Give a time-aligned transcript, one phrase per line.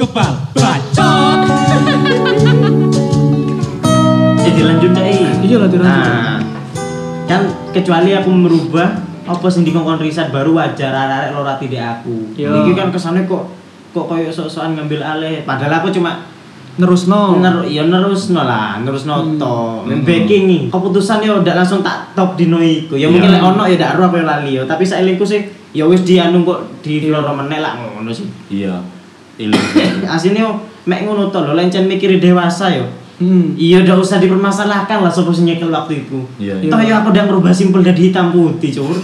[0.00, 1.38] kebal bacot.
[4.40, 5.04] Eh dilanjut deh.
[5.44, 5.84] Iya lah, dilanjut.
[5.84, 6.40] Nah,
[7.28, 7.42] kan
[7.76, 8.88] kecuali aku merubah
[9.28, 12.32] apa sing dikongkon riset baru wajar arek loro ati dek aku.
[12.34, 12.64] Iya.
[12.64, 13.52] Iki kan kesane kok
[13.92, 16.24] kok koyo sok-sokan ngambil alih padahal aku cuma
[16.80, 17.36] Nerusno.
[17.36, 19.36] Ner ya nerusno lah, nerusno Hmm.
[19.36, 19.84] to.
[19.84, 20.00] Hmm.
[20.00, 20.62] Backing nih.
[20.72, 22.96] Keputusan yo ndak langsung tak top dino iku.
[22.96, 23.36] Ya mungkin Iya.
[23.36, 25.44] lek ono ya ndak ero apa yo lali yo, tapi saelingku sih
[25.76, 28.24] ya wis dianu kok di loro meneh lah ngono sih.
[28.48, 28.80] Iya.
[30.40, 30.50] Yo
[30.88, 32.84] mek ngono to lho, lencen mikir dewasa yo.
[33.20, 33.52] Hmm.
[33.52, 36.24] Iya udah usah dipermasalahkan lah sing nyekel waktu itu.
[36.40, 36.56] Iya.
[36.64, 36.72] Iya.
[36.72, 38.96] Toh ya aku udah merubah simpel dari hitam putih, cur.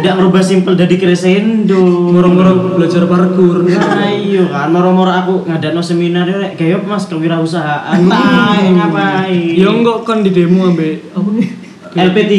[0.00, 2.08] Udah merubah simpel dari crescendo.
[2.08, 3.68] Moro-moro belajar parkour.
[3.68, 8.00] Nah, iya kan, moro-moro aku ngadano seminar ya rek kayak mas kewirausahaan.
[8.08, 9.52] Tai ngapain?
[9.52, 11.48] Ya enggak kan di demo ambek apa nih?
[11.90, 12.32] LP3.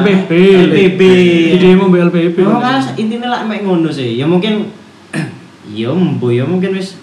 [0.00, 0.30] LPB.
[0.72, 1.00] LPB.
[1.52, 2.36] Di demo LPB.
[2.48, 4.16] Oh, kan intinya lah mek ngono sih.
[4.16, 4.79] Ya mungkin
[5.70, 6.98] ya mbo ya mungkin wis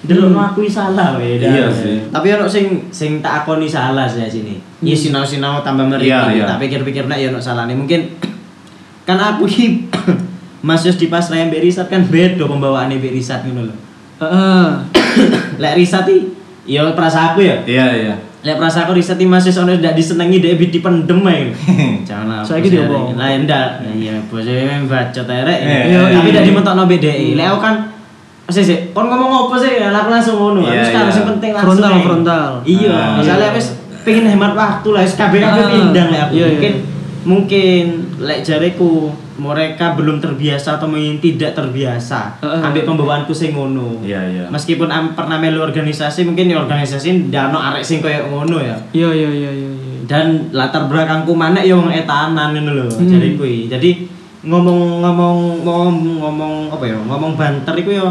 [0.00, 0.48] Delok Hmm.
[0.48, 1.36] aku salah we.
[1.36, 2.08] Iya sih.
[2.08, 4.56] Tapi ono sing sing tak akoni salah sih sini.
[4.80, 5.02] Iya Hmm.
[5.04, 6.08] sinau-sinau tambah meriki.
[6.08, 6.44] Iya, iya.
[6.48, 7.76] Tak pikir-pikir nek ya ono salahne.
[7.76, 8.16] Mungkin
[9.08, 9.84] kan aku iki
[10.66, 13.76] Mas Yus di pas yang Berisat kan beda pembawaannya Berisat ngono lho.
[14.24, 14.66] Heeh.
[15.60, 16.32] Lek Risat iki
[16.64, 17.60] ya perasa aku ya.
[17.68, 18.14] Iya, iya.
[18.40, 21.52] Lek perasa aku Risat iki Mas Yus ono ndak disenengi dhek bid dipendem ae.
[22.08, 22.46] Jangan apa.
[22.46, 23.12] Saiki diomong.
[23.12, 23.84] Lah ndak.
[23.92, 24.48] Iya, bose
[24.88, 25.58] bacot erek.
[25.60, 26.34] Iya, Tapi iya.
[26.40, 27.36] ndak dimentokno BDI.
[27.36, 27.76] Lek aku kan
[28.50, 29.78] Sih sih, kon ngomong apa sih?
[29.78, 30.66] Lah aku langsung ngono.
[30.66, 31.12] Iya, Terus kan iya.
[31.12, 31.78] sing penting langsung.
[31.78, 32.48] Frontal, frontal.
[32.66, 33.54] Iya, Ah, misalnya iya.
[33.54, 33.66] wis
[34.02, 36.32] pengen hemat waktu lah, kabeh kabeh Ah, pindang lek aku.
[36.34, 36.52] iya, iya.
[36.58, 36.72] Mungkin
[37.20, 42.60] mungkin lek jareku mereka belum terbiasa atau mungkin tidak terbiasa Heeh.
[42.60, 44.00] ambil pembawaanku sing ngono.
[44.04, 44.44] Iya, iya.
[44.52, 48.76] Meskipun am, pernah melu organisasi, mungkin ya organisasi arek sing koyo ngono ya.
[48.92, 50.00] Iya iya iya iya iya.
[50.04, 53.08] Dan latar belakangku mana ya wong etanan ngono lho, Hmm.
[53.08, 53.68] jadi kuwi.
[53.68, 53.90] Jadi
[54.44, 56.96] ngomong-ngomong ngomong ngomong apa ya?
[56.96, 58.08] Ngomong banter iku ya.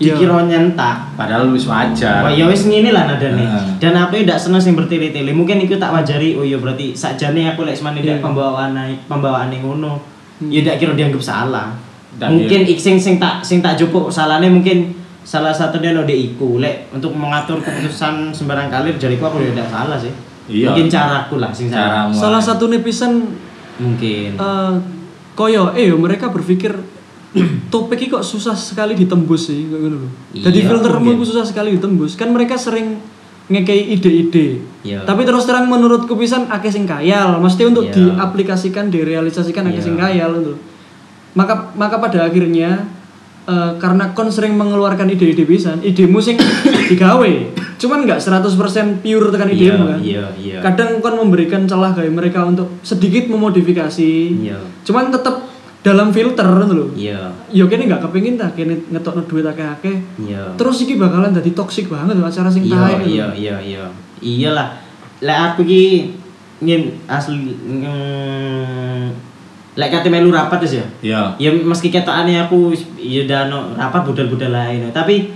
[0.00, 1.14] Dikira nyentak.
[1.16, 2.24] Padahal wis wajar.
[2.24, 3.42] Wah ya wis ngene lah nadane.
[3.44, 3.64] Heeh.
[3.78, 5.32] Dan aku ndak seneng sing bertele-tele.
[5.32, 6.34] Mungkin iku tak wajari.
[6.36, 8.18] Oh iya berarti sakjane aku lek semane Iya.
[8.18, 8.74] ndak pembawaan
[9.06, 10.00] pembawaane ngono.
[10.40, 10.50] Hmm.
[10.50, 11.72] Ya ndak kira dianggap salah.
[12.12, 14.92] Dan mungkin ik sing sing tak sing tak jupuk salahnya mungkin
[15.22, 19.96] salah satunya lo iku lek untuk mengatur keputusan sembarang kali jariku aku ya ndak salah
[19.96, 20.12] sih.
[20.50, 20.74] Iya.
[20.74, 22.10] Mungkin caraku lah sing salah.
[22.10, 23.32] Salah satu nepisan
[23.80, 24.36] Mungkin.
[24.36, 24.72] eh
[25.32, 26.76] koyo eh yo mereka berpikir
[27.72, 30.12] topik ini kok susah sekali ditembus sih kayak gitu loh.
[30.34, 31.16] Jadi Iya, filtermu mungkin.
[31.16, 32.12] itu susah sekali ditembus.
[32.14, 33.00] Kan mereka sering
[33.44, 34.60] ngekei ide-ide.
[34.82, 35.02] Iya.
[35.02, 37.36] Tapi terus terang menurutku pisan akeh sing kayal.
[37.38, 37.94] Mesti untuk Iya.
[38.14, 39.84] diaplikasikan, direalisasikan akeh Iya.
[39.84, 40.54] sing kayal itu.
[41.32, 42.84] Maka maka pada akhirnya
[43.42, 46.38] eh, karena kon sering mengeluarkan ide-ide pisan, idemu sing
[46.92, 47.32] digawe.
[47.74, 48.54] Cuman nggak 100%
[49.02, 49.98] pure tekan Iya, idemu kan.
[49.98, 50.58] iya, iya.
[50.62, 54.12] Kadang kon memberikan celah kayak mereka untuk sedikit memodifikasi.
[54.38, 54.62] Iya.
[54.82, 55.42] Cuman tetap
[55.82, 56.88] dalam filter gitu loh.
[56.94, 57.34] Iya.
[57.50, 59.96] Yo kene nggak kepengin ta kene ngetokno duit akeh-akeh.
[60.22, 60.54] Iya.
[60.54, 63.02] Terus iki bakalan jadi toksik banget acara sing iya tae.
[63.02, 63.84] iya iya iya
[64.22, 64.78] iyalah
[65.18, 65.82] lek aku ki
[66.62, 69.04] ngin asli mm,
[69.74, 71.20] lek kate melu rapat wis ya Iya.
[71.38, 75.34] ya meski ketokane aku ya udah no rapat budal-budal lain tapi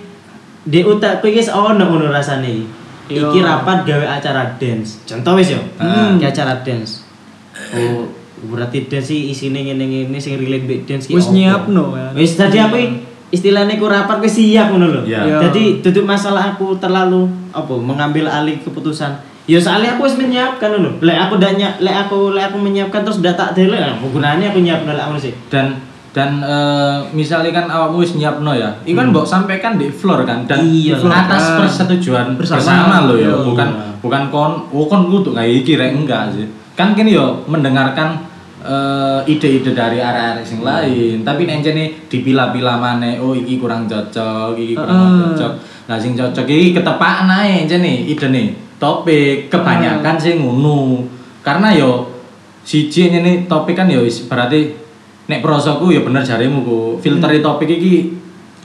[0.63, 2.63] di otakku iki ono ngono rasane
[3.07, 3.27] Iya.
[3.27, 6.19] iki rapat gawe acara dance contoh wis ya Hmm.
[6.19, 7.03] Acara dance
[7.75, 8.07] oh
[8.45, 12.13] berarti dance sih isine ngene-ngene sing relate mbek dance ki Wis nyiapno kan.
[12.13, 12.77] Wis tadi aku
[13.27, 15.01] istilahnya ku rapat wis siap ngono lho.
[15.03, 15.21] Iya.
[15.25, 15.37] Iya.
[15.49, 19.17] Jadi duduk masalah aku terlalu apa mengambil alih keputusan.
[19.47, 20.91] Ya soalnya aku wis menyiapkan lho.
[21.01, 24.51] Lek aku ndak nyiap, lek aku lek aku menyiapkan terus ndak tak delek, apa gunanya
[24.51, 25.33] aku nyiapno lek ngono sih.
[25.49, 25.79] Dan
[26.11, 28.73] dan eh, misalnya kan awakmu wis nyiapno ya.
[28.83, 30.97] Iku kan mbok sampaikan di floor kan dan Iya.
[31.01, 31.57] atas Ah.
[31.61, 32.57] persetujuan Bersama.
[32.61, 33.29] bersama, lo ya.
[33.33, 33.37] Iya.
[33.45, 33.69] Bukan
[34.01, 36.47] bukan kon oh kon kudu kayak iki rek enggak sih.
[36.77, 38.21] Kan kini yo mendengarkan
[38.61, 44.53] eh, ide-ide dari arah-arah sing lain, tapi nek jane dipilah-pilah maneh, oh iki kurang cocok,
[44.55, 45.33] iki kurang Heeh.
[45.33, 45.53] cocok.
[45.89, 48.53] Nah sing cocok iki ketepakan ae jane idene.
[48.77, 51.01] Topik kebanyakan sing ngono.
[51.41, 52.13] Karena yo
[52.61, 54.75] siji ini topik kan yo berarti
[55.27, 58.13] nek prosoku ya bener jarimu ku filteri topik iki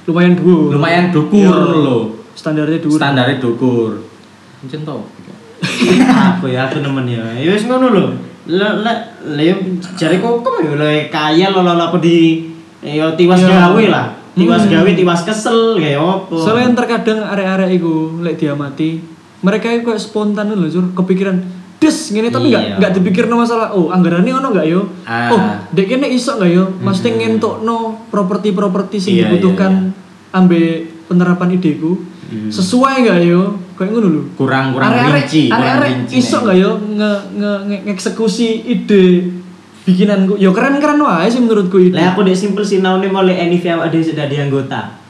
[0.02, 0.74] Lumayan dhuwur.
[0.74, 1.78] lumayan dukur Iya.
[1.78, 2.00] lho
[2.34, 2.98] Standarnya dhuwur.
[2.98, 3.92] standarnya dukur
[4.66, 5.31] Encen topik
[6.36, 7.24] aku ya aku nemen ya.
[7.36, 8.06] Ya wis ngono lho.
[8.44, 9.00] Lek lek
[9.30, 9.58] lek
[9.94, 12.50] jariku kok ya lek kaya lho lho aku di
[12.80, 13.70] ya tiwas Iya.
[13.70, 14.06] gawe lah.
[14.32, 14.72] Tiwas Hmm.
[14.74, 16.40] gawe, tiwas kesel kayak opo.
[16.40, 19.04] Soalnya terkadang area-area iku lek diamati,
[19.42, 21.36] mereka itu kayak spontan lho, Jur, kepikiran
[21.78, 22.76] des ngene tapi nggak Iya.
[22.78, 25.34] nggak dipikirno masalah oh anggarannya ono nggak yo Ah.
[25.34, 29.90] oh dek kene iso nggak yo mesti ngentokno properti-properti sing Iya, dibutuhkan
[30.30, 30.62] ambe
[31.10, 31.98] penerapan ideku
[32.32, 32.48] Hmm.
[32.48, 33.44] sesuai nggak yo
[33.76, 37.52] kayak ngono lho kurang kurang Arek-arek- rinci kurang arek-arek rinci iso nggak yo nge, nge,
[37.68, 39.04] nge- ngeksekusi ide
[39.82, 43.76] bikinanku yo keren keren wae sih menurutku itu Lah aku dek simpel sinaune mulai Enivia
[43.76, 45.02] ada sudah di anggota.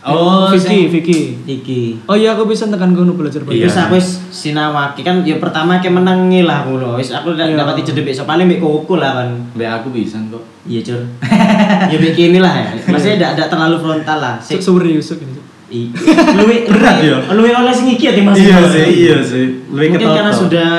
[0.00, 1.36] Oh, Vicky, Vicky.
[1.44, 3.68] iki Oh iya aku bisa tekan kono belajar Iya.
[3.68, 6.96] Wis aku wis sinawaki kan ya pertama ke menang lah aku lho.
[6.96, 7.52] Wis aku Iya.
[7.52, 9.28] dapat ijazah besok paling mbek koko lah kan.
[9.52, 10.40] Mbak aku bisa kok.
[10.64, 11.04] Iya, Cur.
[11.92, 12.68] ya mbek kini lah ya.
[12.88, 14.34] Maksudnya tidak tidak terlalu frontal lah.
[14.40, 14.80] Sik Cuk,
[15.20, 15.39] ini.
[15.70, 17.18] Luwe Berat, ya?
[17.30, 18.34] luwe oleh sing iki ya Mas.
[18.36, 19.62] iya sih.
[19.70, 20.70] Lebih Mungkin karena sudah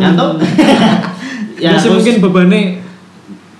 [0.00, 0.40] ngantuk.
[1.60, 2.60] Ya, sih terus- mungkin bebannya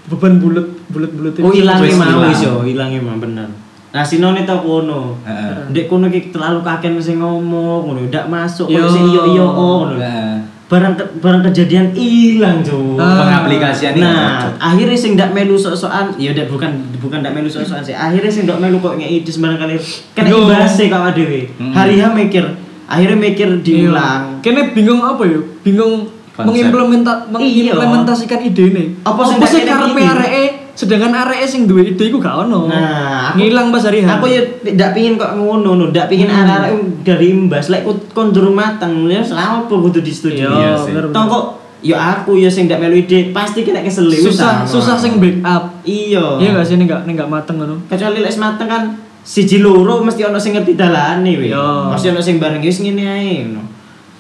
[0.08, 3.48] beban bulat bulat bulat Oh hilangnya mau yo, hilangnya mau bener.
[3.92, 5.20] Nah sinone tau kono.
[5.24, 5.68] Heeh.
[5.68, 9.84] Dek kono ki terlalu kaken sing ngomong ngono, ndak masuk koyo sing iyo iyo oh
[9.84, 10.00] ngono.
[10.00, 10.51] Heeh.
[10.72, 12.96] Barang ke- barang kejadian hilang, Cuk.
[12.96, 13.20] Ah.
[13.20, 17.84] Pengaplikasian ini Nah, akhirnya sing ndak melu sok-sokan, ya udah bukan bukan ndak melu sok-sokan
[17.84, 17.92] sih.
[17.92, 19.76] Akhirnya sing ndak melu kok ngeki sembarang kali.
[20.16, 20.48] Kan Yo.
[20.48, 21.52] imbase kok dhewe.
[21.52, 21.72] Mm.
[21.76, 22.44] Hari ha mikir,
[22.88, 24.40] akhirnya mikir diulang.
[24.40, 25.44] Kene bingung apa ya?
[25.60, 27.76] Bingung mengimplementa Iya.
[27.76, 28.86] mengimplementasikan ide nih.
[29.04, 30.44] Apa sih karepe areke
[30.82, 32.66] sedangkan areke sing duwe ide iku gak ono.
[32.66, 34.02] Nah, aku- ngilang pas hari.
[34.02, 36.42] Aku ya ndak pingin kok ngono no, ndak pingin Hmm.
[36.42, 36.72] arek-arek
[37.06, 40.50] dari imbas lek durung mateng ya selama apa kudu di studio.
[40.50, 40.92] Iya, Iya sih.
[41.14, 41.44] Tong kok
[41.82, 45.70] ya aku ya sing ndak melu ide pasti kena kesel wis susah susah sing backup.
[45.82, 46.42] Iya.
[46.42, 47.78] Iya gak sih ning gak ning gak mateng ngono.
[47.86, 48.82] Kecuali lek mateng kan
[49.22, 51.54] siji loro mesti ono sing ngerti dalane weh.
[51.54, 51.94] Iya.
[51.94, 53.62] Mesti ono sing bareng wis ngene ae ngono.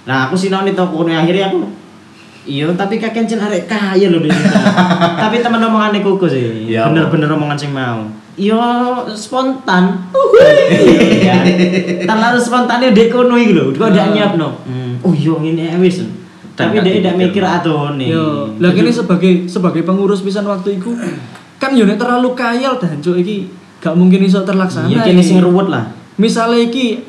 [0.02, 1.58] Nah, aku sinone to kono akhirnya aku
[2.42, 4.50] Iya, tapi kakek cen arek kaya lho di situ.
[5.22, 6.42] tapi temen omongane kuku sih.
[6.66, 8.02] Iya, Bener-bener omongan sing mau.
[8.34, 8.58] Iya,
[9.12, 10.10] spontan.
[10.72, 11.36] Iya.
[12.08, 13.70] Terlalu spontan dek kono iki lho.
[13.70, 14.10] Kok ndak Ah.
[14.10, 14.48] nyiapno.
[14.66, 14.92] Hmm.
[15.02, 16.02] Oh iya ngene ae wis.
[16.52, 18.04] Tapi dia tidak mikir atone.
[18.04, 20.92] Yo, lah kene sebagai sebagai pengurus pisan waktu iku
[21.62, 23.46] kan yo nek terlalu kayal dan cuk iki
[23.78, 24.90] gak mungkin iso terlaksana.
[24.90, 25.28] Iya kene iki.
[25.28, 25.88] sing ruwet lah.
[26.18, 27.00] Misale iki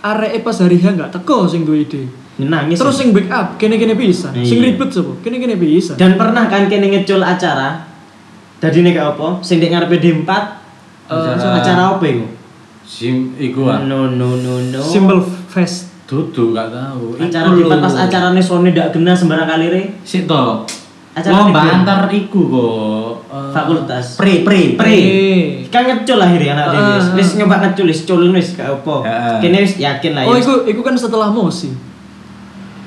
[0.00, 2.04] areke pas hari H gak teko sing duwe ide.
[2.34, 2.76] Nangis.
[2.76, 4.32] Terus sing backup kene-kene bisa.
[4.32, 4.72] Sing Iya.
[4.72, 5.12] ribet sapa?
[5.20, 5.92] Kene-kene bisa.
[5.94, 7.84] Dan pernah kan kene ngecul acara.
[8.56, 9.28] Dadi nek apa?
[9.40, 10.30] Sing dek ngarepe D4
[11.04, 12.24] Eh, acara apa iku?
[12.82, 13.80] Sim iku ah.
[13.80, 14.80] No no no no.
[14.80, 15.92] Simple Fest.
[16.02, 17.16] Dudu gak tahu.
[17.16, 17.80] Acara Iku D4 lho.
[17.80, 20.00] pas acarane Sony ndak kena sembarang kalire.
[20.02, 20.64] Sik to.
[21.12, 23.12] Acara Lomba antar iku kok.
[23.28, 24.16] eh, Fakultas.
[24.16, 24.88] Pre pre Pre.
[24.88, 25.68] Eh.
[25.68, 26.88] Kan ngecul akhirnya anak dhewe.
[26.94, 27.06] wis.
[27.14, 28.94] Wis nyoba ngecul wis culun wis gak apa.
[29.38, 30.40] Kene wis yakin lah Oh, ya.
[30.40, 31.91] iku iku kan setelah Mosi.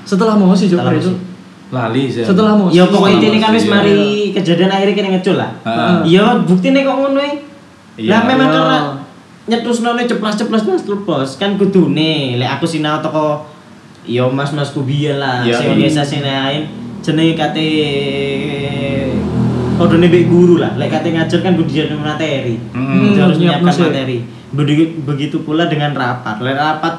[0.06, 1.12] Setelah Mosi Setelah coba itu.
[1.74, 2.22] Lali sih.
[2.22, 2.78] Setelah Mosi.
[2.78, 3.98] Ya pokoknya ini kan wis Mosi, mari
[4.32, 5.52] kejadian akhirnya kene ngecul lah.
[6.06, 7.32] Iya, buktine kok ngono e.
[7.98, 8.10] Iya.
[8.12, 8.56] Lah memang Iya.
[8.56, 8.78] karena
[9.46, 13.46] nyetusno ceplas-ceplas mas terus kan kudune lek aku sinau toko
[14.02, 15.74] yo mas-masku biyen lah Iya, sing iya.
[15.74, 16.62] organisasi lain
[17.06, 17.70] jenenge kate
[19.78, 23.74] kodone mbek guru lah lek kate ngajar kan kudu jadi materi Hmm, harus nyiapno menyiapkan
[23.74, 23.84] sih.
[23.86, 24.18] materi
[25.06, 26.94] begitu pula dengan rapat lek rapat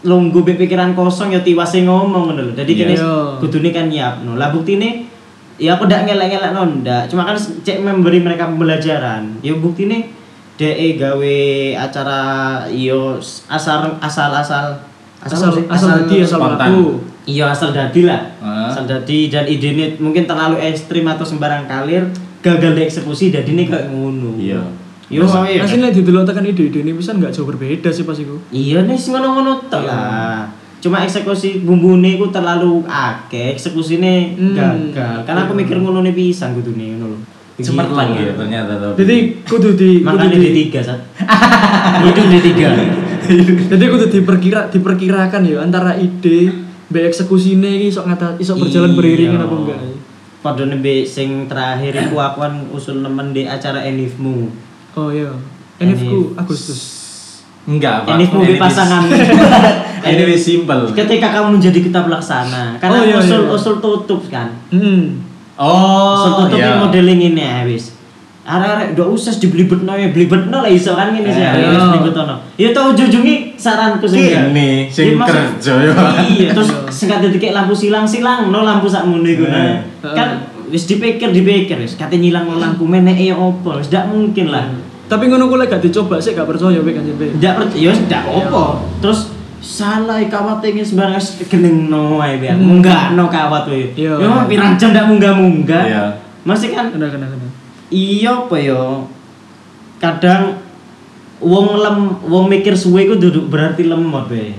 [0.00, 3.36] lungguh pikiran kosong ya tiwase ngomong ngono lho dadi kene Iya.
[3.36, 5.10] kudune kan nyiapno lah buktine
[5.56, 10.14] ya aku ndak ngelak-ngelak no ndak cuma kan cek memberi mereka pembelajaran ya buktine
[10.54, 11.38] DE gawe
[11.76, 12.20] acara
[12.68, 13.18] yo
[13.48, 14.66] asal asal asal
[15.18, 15.64] Asal apa sih?
[15.68, 16.58] asal dadi asal spontan.
[16.70, 16.86] laku.
[17.24, 18.70] iya asal dadi lah Ah.
[18.70, 22.06] asal dadi dan idenya mungkin terlalu ekstrim atau sembarang kalir
[22.38, 24.62] gagal dieksekusi jadi ini kayak ngono Iya.
[25.08, 28.36] Yo iya Asline didelok tekan ide-ide ini bisa nggak jauh berbeda sih pas iku.
[28.48, 29.88] iya nih sing ngono-ngono tok Iya.
[29.88, 30.40] lah
[30.78, 34.54] cuma eksekusi bumbune ku terlalu akeh eksekusinya Hmm.
[34.54, 37.18] gagal karena aku mikir ngono nih pisan kudune ngono lho
[37.58, 38.22] Cemerlang Begitu.
[38.22, 38.92] ya ternyata tuh.
[38.94, 41.00] Jadi kudu di kudu makanya di, tiga sat
[42.06, 42.70] itu di tiga
[43.66, 46.54] jadi kudu diperkira diperkirakan ya antara ide
[46.86, 48.96] mbek eksekusine iki iso ngata iso berjalan Iya.
[48.96, 49.78] beriringan apa enggak.
[50.38, 54.46] pada nembe sing terakhir iku aku kan usul nemen di acara enifmu
[54.98, 55.30] Oh iya.
[55.78, 56.36] Enifku Enif.
[56.36, 56.80] Agustus.
[57.64, 58.16] Enggak, Pak.
[58.16, 59.02] enifmu Ini di pasangan
[60.08, 60.88] Ini wis simple.
[60.90, 63.52] ketika kamu menjadi kita pelaksana karena Oh, iya, usul iya.
[63.52, 65.20] usul tutup kan Hmm.
[65.54, 66.74] usul Oh, tutup iya.
[66.76, 67.92] modeling ini ya wis
[68.42, 71.68] arek-arek udah usah dibelibetno ya belibetno lah iso kan ngene sih Eh, ya iya.
[71.68, 75.28] wis belibetno ya tau ujung-ujungi saranku sing Kene, sing Iya, Mas.
[75.28, 75.92] kerja ya.
[76.26, 79.60] iya terus singkat detik lampu silang silang no lampu sak ngono iku nah.
[79.60, 79.76] Eh.
[80.08, 80.28] kan
[80.66, 84.64] wis dipikir dipikir wis kate nyilang lampu meneke ya opo wis ndak mungkin lah
[85.08, 87.32] Tapi ngono ku lek gak dicoba sih gak percaya wek kan Be.
[87.34, 88.64] ndak percaya ya wis ndak opo
[89.00, 92.78] terus salah kawat ini sembarang geneng no ae biar Hmm.
[92.78, 94.14] munggah no kawat we Iya.
[94.14, 96.04] yo pirang jam ndak munggah munggah Iya.
[96.42, 97.48] masih kan Kena kena kena.
[97.88, 99.08] iya apa yo
[99.96, 100.60] kadang
[101.38, 104.54] wong lem wong mikir suwe ku duduk berarti lemot be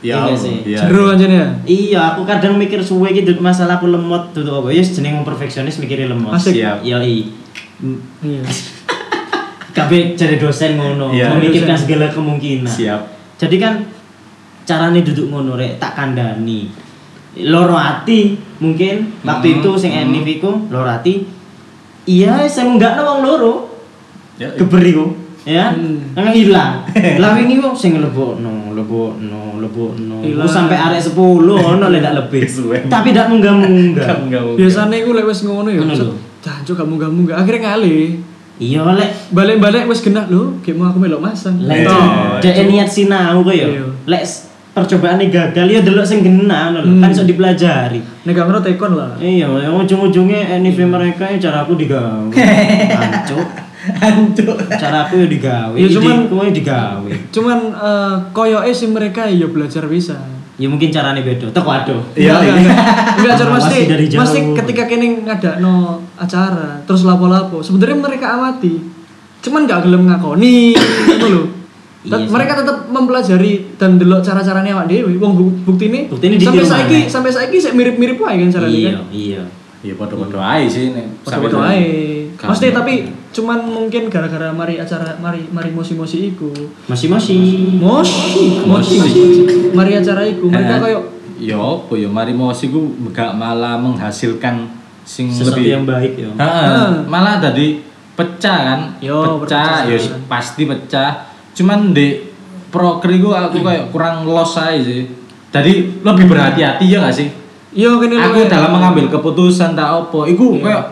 [0.00, 0.56] Iya Iya sih?
[0.64, 0.80] Iya.
[0.80, 1.48] Seru anjene ya.
[1.62, 5.76] Iya, aku kadang mikir suwe gitu masalah aku lemot tuh apa ya jeneng wong perfeksionis
[5.76, 6.32] mikirnya lemot.
[6.32, 6.56] Asik.
[6.56, 6.80] Siap.
[6.80, 7.28] Iya, i.
[8.24, 8.40] Iya.
[9.70, 11.30] Kabeh jadi dosen ngono, Iya.
[11.32, 11.82] memikirkan Dosen.
[11.86, 12.66] segala kemungkinan.
[12.66, 13.00] Siap.
[13.38, 13.74] Jadi kan
[14.62, 16.66] carane duduk ngono rek tak kandani.
[17.40, 20.02] Loro ati mungkin waktu Mhm, itu sing mhm.
[20.08, 21.22] enif iku loro ati.
[22.04, 23.54] Iya, saya enggak wong loro.
[24.34, 25.06] Ya, Geber iku.
[25.40, 26.12] ya Hmm.
[26.12, 26.84] nang hilang
[27.22, 30.44] lah wingi kok sing lebokno lebokno lebokno Hilang.
[30.44, 31.16] Terus sampai arek 10
[31.56, 32.44] ono lek ndak lebih
[32.92, 35.80] tapi ndak munggah-munggah Enggak Biasanya aku lek wis ngono ya.
[36.44, 37.40] Jancuk gak munggah-munggah.
[37.40, 38.20] Akhirnya ngalih.
[38.60, 41.56] Iya lek Balik-balik wis genah lho, kayak mau aku melok masang.
[41.58, 43.84] lek Oh, dek niat sinau kok ya Iya.
[44.06, 46.92] lek s- percobaannya gagal ya delok sing genah ngono lho.
[46.92, 47.00] Hmm.
[47.00, 49.10] kan iso dipelajari Nek gak ngono tekon lah.
[49.18, 52.30] iya yang ujung-ujungnya anniversary mereka ya cara aku digawe
[52.94, 53.44] Hancur.
[53.96, 54.56] Hancur.
[54.70, 59.84] cara aku ya digawe Ya, cuman- ya digawe Cuman eh koyoke sih mereka ya belajar
[59.86, 60.14] bisa.
[60.54, 62.72] ya mungkin caranya beda tek waduh Iya, Enggak, iya.
[63.50, 64.20] mesti dari jauh.
[64.20, 68.76] mesti ketika kene ngadakno acara, terus lapo-lapo, sebenarnya mereka amati.
[69.40, 70.76] Cuman gak gelem ngakoni
[71.08, 71.44] ngono lho.
[72.00, 75.16] Iya Tet- mereka tetap mempelajari dan delok cara-caranya awak dhewe.
[75.16, 79.04] Wong bu- buktine Buktine sampai saiki sampai saiki sik mirip-mirip wae kan caranya iya kan.
[79.10, 79.42] iya
[79.80, 82.28] Ya padha-padha ae sih nek Padha-padha ae.
[82.32, 86.48] Mesti tapi cuman mungkin gara-gara mari acara mari mari mosi-mosi iku.
[86.86, 87.08] masih
[87.76, 87.76] Mosi,
[88.64, 88.96] mosi.
[89.70, 91.00] Mari acara iku mereka Eh, koyo
[91.36, 94.68] ya apa ya mari mosi ku gak malah menghasilkan
[95.10, 97.82] sing sesuatu lebih yang baik ya Heeh, malah tadi
[98.14, 98.80] pecah kan?
[99.00, 101.10] Yo, pecah ya pasti pecah.
[101.50, 102.20] Cuman di
[102.68, 105.08] proker itu aku kayak kurang los aja sih.
[105.50, 107.26] Jadi lebih berhati-hati ya gak sih?
[107.72, 110.20] Yo kene aku luwe- dalam mengambil keputusan tak apa.
[110.26, 110.62] Iku Iya.
[110.62, 110.84] kayak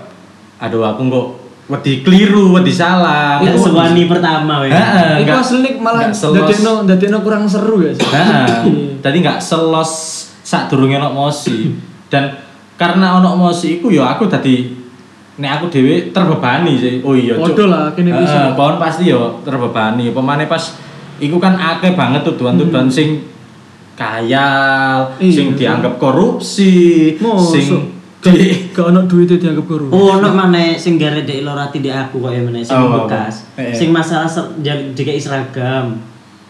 [0.58, 1.26] aduh aku kok
[1.68, 3.38] wedi keliru wedi salah.
[3.38, 4.72] Aku- sewani pertama weh.
[4.72, 8.08] Heeh, Iku nggak- asli malah dadekno dadekno kurang seru ya sih.
[8.08, 8.46] Heeh.
[8.98, 9.92] Tadi nggak selos
[10.40, 11.76] saat durungnya ono mosi
[12.08, 12.47] dan
[12.78, 14.70] karena ono mosi iku ya aku tadi
[15.38, 16.94] nek aku dhewe terbebani sih.
[17.02, 17.66] Oh iya, Cuk.
[17.70, 18.54] Lah, kene Heeh, bisa.
[18.58, 20.10] pohon pasti yo terbebani.
[20.10, 20.62] Pemane pas
[21.18, 23.22] iku kan akeh banget tuduhan-tuduhan sing
[23.98, 25.58] kayal, Iya, sing iya.
[25.58, 27.50] dianggap korupsi, Mosok.
[27.54, 27.66] sing
[28.18, 29.94] Gak, di gak ono duitnya dianggap guru.
[29.94, 33.46] Oh, ono mana sing gara dek lorati di aku kok ya mana sing Oh, bekas.
[33.54, 33.70] Eh.
[33.70, 34.26] Sing masalah
[34.94, 36.02] dikai seragam.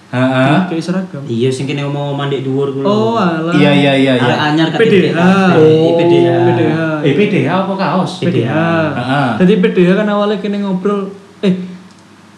[0.09, 0.57] Heeh.
[0.73, 1.23] Kayak seragam.
[1.29, 2.85] Iya, sing kene mau mandek dhuwur kuwi.
[2.89, 3.53] Oh, alah.
[3.53, 4.35] Iya iya iya iya.
[4.53, 5.21] Anyar ke PDH.
[5.61, 6.29] Oh, PDH.
[6.49, 6.79] PDH.
[7.05, 8.25] Eh PDH apa kaos?
[8.25, 8.53] PDH.
[8.97, 9.29] Heeh.
[9.45, 11.13] Jadi PDH kan awalnya kene ngobrol
[11.45, 11.55] eh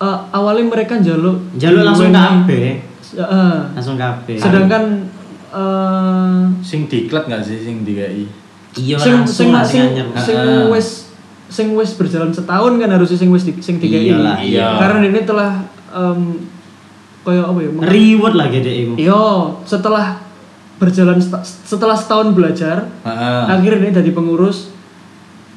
[0.03, 2.83] eh, awalnya mereka jaluk Jaluk langsung kabeh.
[3.15, 3.55] Heeh.
[3.79, 4.35] Langsung kabeh.
[4.35, 5.07] Sedangkan
[5.55, 8.27] eh Sing diklat nggak sih sing dikai?
[8.79, 10.07] iya sing langsung sing lah sing sing anyar.
[10.15, 10.71] sing Heeh.
[10.71, 10.89] wes
[11.51, 14.79] sing wes berjalan setahun kan harusnya sing wes di, sing Iyalah, iya.
[14.79, 16.39] karena ini telah em
[17.21, 18.93] kayak apa ya Reward lah gede iku.
[18.97, 19.23] Yo,
[19.63, 20.17] setelah
[20.77, 23.43] berjalan setelah setahun belajar Heeh.
[23.47, 24.73] akhirnya ini jadi pengurus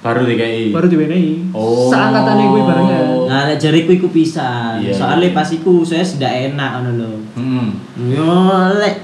[0.03, 0.75] Baru dikai.
[0.75, 1.87] baru diwenehi Oh.
[1.87, 4.83] seangkatan iku ibaratnya Nah, nek jariku iku pisan.
[4.83, 4.91] Iya.
[4.91, 7.11] Soalnya pas iku saya sudah enak ngono lho.
[7.33, 7.67] Hmm.
[8.05, 8.29] Yo
[8.77, 8.99] lek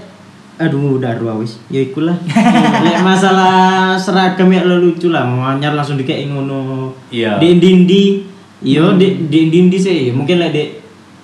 [0.60, 1.56] aduh udah dua wis.
[1.66, 2.20] Ya ikulah.
[2.86, 6.92] lek masalah seragam ya lo lucu lah, mau anyar langsung dikei ngono.
[7.10, 7.40] Iya.
[7.40, 8.28] Di dindi.
[8.60, 10.64] Yo di di dindi sih, mungkin lek di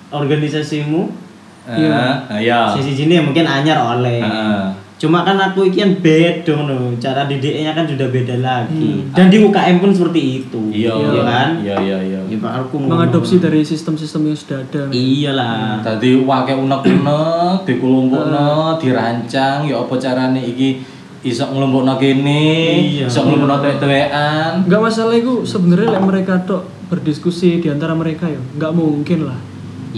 [0.08, 1.25] organisasimu
[1.66, 1.98] Iya.
[2.30, 2.60] Heeh, Iya.
[2.72, 4.22] sisi sini mungkin anyar oleh.
[4.22, 4.62] Heeh.
[4.96, 9.04] Cuma kan aku iki kan beda no, cara didiknya kan sudah beda lagi.
[9.04, 9.12] Hmm.
[9.12, 10.62] Dan di UKM pun seperti itu.
[10.72, 10.88] Iya.
[10.88, 11.48] Iya kan?
[11.60, 12.20] Iya iya iya.
[12.24, 15.84] Ya Pak aku mengadopsi dari sistem-sistem yang sudah ada Iyalah.
[15.84, 20.80] Tadi wake unek-unek, dikumpulno, dirancang ya apa carane iki
[21.20, 22.46] iso nglumpukno kene,
[22.96, 23.04] Iya.
[23.04, 24.64] iso nglumpukno tuwek-tuwekan.
[24.64, 29.38] nggak masalah itu sebenarnya lek mereka tok berdiskusi di antara mereka ya nggak mungkin lah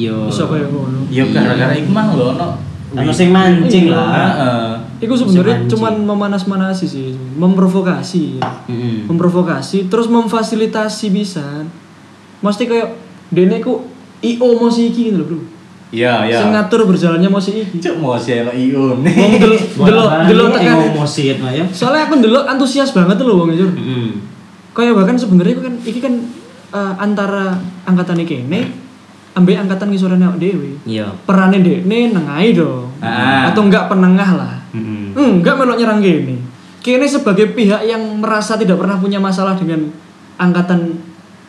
[0.01, 0.17] Yo.
[0.25, 2.49] bisa kayak ngono Ya gara-gara iku mang lho ono.
[2.91, 3.93] Ono sing mancing Iya.
[3.93, 4.09] lah.
[4.09, 4.69] Heeh.
[4.99, 9.05] itu sebenarnya cuman memanas-manasi sih memprovokasi Heeh.
[9.05, 11.63] memprovokasi terus memfasilitasi bisa
[12.39, 13.87] mesti kayak dene ku
[14.21, 15.41] IO mosi iki gitu loh bro
[15.89, 16.39] Iya iya.
[16.39, 19.39] sing ngatur berjalannya mosi iki Cuk mau sih ono IO wong nih.
[19.39, 21.65] del- delok delok tekan emosi ya ya.
[21.71, 24.19] soalnya aku delok antusias banget loh wong Jur Heeh.
[24.73, 26.15] kayak bahkan sebenarnya iku kan iki kan
[26.71, 28.67] eh, antara angkatan kene
[29.39, 31.07] ambek angkatan ngisorane awake dhewe Iya.
[31.23, 33.47] perannya dekne nengai dong Ah.
[33.47, 35.15] atau enggak penengah lah Heeh.
[35.15, 36.37] enggak melok nyerang kene
[36.79, 39.87] kene sebagai pihak yang merasa tidak pernah punya masalah dengan
[40.37, 40.99] angkatan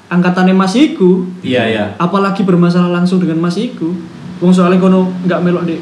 [0.08, 1.86] angkatannya Mas Iku Iya iya.
[1.96, 3.94] apalagi bermasalah langsung dengan Mas Iku
[4.40, 5.76] wong soalnya kono enggak melok di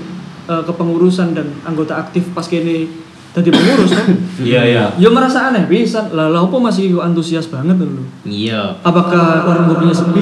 [0.47, 2.87] eh, kepengurusan dan anggota aktif pas kene
[3.37, 4.09] jadi pengurus kan
[4.41, 4.83] Iya iya.
[4.97, 8.81] ya merasa aneh bisa lah lah apa Mas Iku antusias banget lho Iya.
[8.81, 10.21] apakah warung kopinya sepi?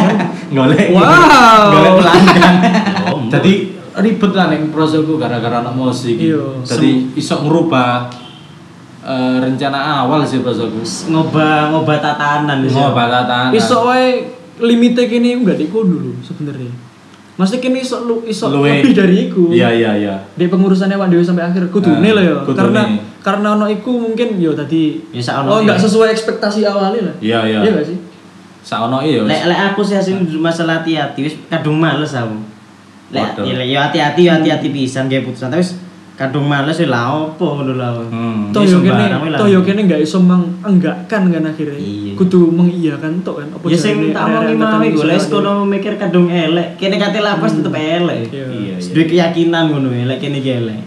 [0.56, 0.94] Golek.
[0.94, 1.62] Wow.
[1.70, 2.54] Golek pelanggan.
[3.06, 6.18] Oh, Jadi ribet lah nih prosoku gara-gara anak musik.
[6.18, 6.62] Iya.
[6.62, 8.10] Jadi iso ngerubah
[9.02, 10.82] eh, rencana awal sih prosoku.
[10.82, 13.54] ngobah ngobah tatanan di Mau batatan.
[13.54, 14.26] iso wae
[14.58, 16.72] limite kene enggak di dulu sebenarnya
[17.36, 18.80] Maksudnya kene iso lu iso Luwe.
[18.80, 19.52] lebih dari iku.
[19.52, 20.14] Iya iya iya.
[20.32, 22.34] Di pengurusannya Pak Dewi sampai akhir kudune Nah, lah ya.
[22.40, 22.56] kudune.
[22.64, 22.82] Karena
[23.20, 25.84] karena ono iku mungkin yo tadi Ya, oh enggak ya.
[25.84, 27.14] sesuai ekspektasi awalnya lah.
[27.20, 27.58] Iya iya.
[27.60, 27.98] Iya enggak sih?
[28.64, 29.20] Saono iya.
[29.22, 32.40] Lek lek aku sih asing masalah hati-hati wis kadung males aku.
[33.12, 35.76] Lek ya yo hati-hati yo hati-hati pisan kayak putusan tapi wis
[36.16, 38.00] kadung males lah opo ngono lah.
[38.08, 38.48] Hmm.
[38.48, 40.24] toh yo kene toh yo kene nggak iso
[41.28, 42.05] kan akhirnya Iya.
[42.16, 45.94] Kudu mengiyakan tok kan apa Ya sing tak omongi mau iku iso lek kono mikir
[45.94, 48.26] kadung elek, kene kate lapas tetep elek.
[48.28, 48.46] Iya.
[48.48, 48.90] Iya, iya.
[48.90, 50.80] Duwe keyakinan ngono elek kene iki elek.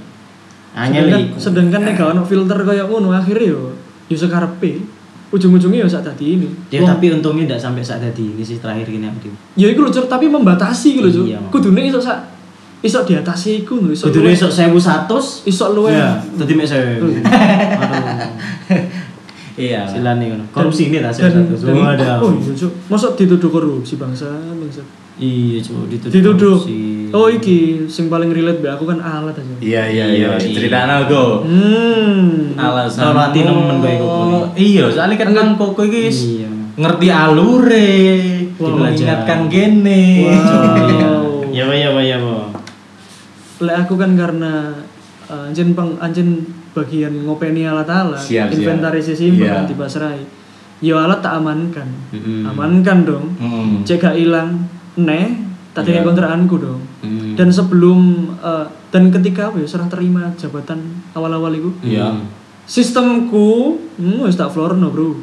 [0.72, 1.38] Angel sedangkan, iku.
[1.40, 3.74] sedangkan nek gak ono filter kaya ngono akhirnya yo
[4.06, 4.82] yo sekarepe
[5.30, 8.58] ujung-ujungnya yo sak tadi ini Ya Wong- tapi untungnya ndak sampai saat tadi ini sih
[8.58, 9.30] terakhir gini aku.
[9.54, 11.26] ya iku lho Cur, tapi membatasi iku lho Cur.
[11.26, 12.18] Iya, kudune iso sak
[12.80, 17.02] iso diatasi iku lho iso Kudune luwih- esuk 1100 iso luwe Ya, dadi mek 1000.
[19.60, 19.82] Iya.
[19.84, 20.46] Silane ngono.
[20.50, 21.60] Korupsi ini ta dan, 1100.
[21.60, 22.24] dan, Waduh.
[22.24, 22.72] oh iya Cuk.
[22.88, 24.82] mosok dituduh korupsi bangsa bangsa
[25.20, 26.14] Iya, cuk, dituduh.
[26.16, 27.12] dituduh korupsi.
[27.12, 30.40] oh iki sing paling relate be aku kan alat aja Iya iya Iya, iya.
[30.40, 31.44] Ceritanya go.
[31.44, 33.12] hmm Alasan.
[33.12, 36.48] Hati nemen bae koko Iya, soalnya kan kan koko iki Iya.
[36.80, 37.92] ngerti alure,
[38.56, 38.76] Wow.
[38.80, 40.24] mengingatkan gene.
[40.24, 41.52] Wow.
[41.52, 42.18] Ya, ya, ya, ya,
[43.60, 44.72] lek aku kan karena
[45.28, 46.48] uh, anjen peng anjen
[46.80, 48.56] bagian ngopeni alat-alat Siap, siap.
[48.56, 49.64] inventarisasi yeah.
[49.64, 50.24] dipasrai
[50.80, 52.48] yo alat tak amankan Mm-mm.
[52.48, 53.84] amankan dong Hmm.
[53.84, 54.64] cek gak hilang
[54.96, 55.28] neh
[55.70, 56.00] tak Iya.
[56.00, 57.36] tinggal kontrakanku dong Hmm.
[57.36, 58.00] dan sebelum
[58.40, 60.80] uh, dan ketika apa ya serah terima jabatan
[61.12, 62.16] awal-awal itu Iya.
[62.64, 65.20] sistemku hmm, wis tak florno bro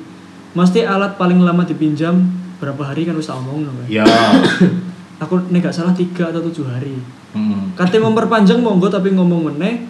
[0.53, 2.21] mesti alat paling lama dipinjam
[2.57, 4.05] berapa hari kan wis tak omong kan Ya.
[5.17, 7.01] aku nek gak salah tiga atau tujuh hari
[7.33, 7.69] Hmm.
[7.73, 9.85] Kate memperpanjang monggo tapi ngomong meneh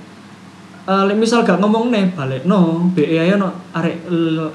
[0.86, 4.06] eh lek misal gak ngomong neh balik no BE ayo no arek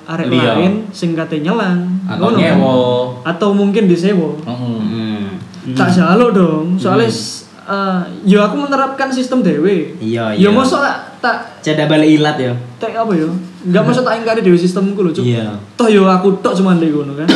[0.05, 2.55] arek lain sing kate nyelang Atau Ngono kan?
[2.55, 2.75] nyewo.
[3.21, 4.79] atau mungkin disewa Heeh.
[4.81, 5.27] Hmm.
[5.71, 10.49] tak jaluk dong soalnya s- eh, yo aku menerapkan sistem dewe Iya, yo iya.
[10.49, 12.55] mosok tak tak Ceda balik ilat ya.
[12.77, 13.27] tak apa yo
[13.61, 15.51] nggak mosok tak ingkari dewe sistemku lho cuk Iya.
[15.75, 17.27] toh yo aku tok cuman ndek ngono kan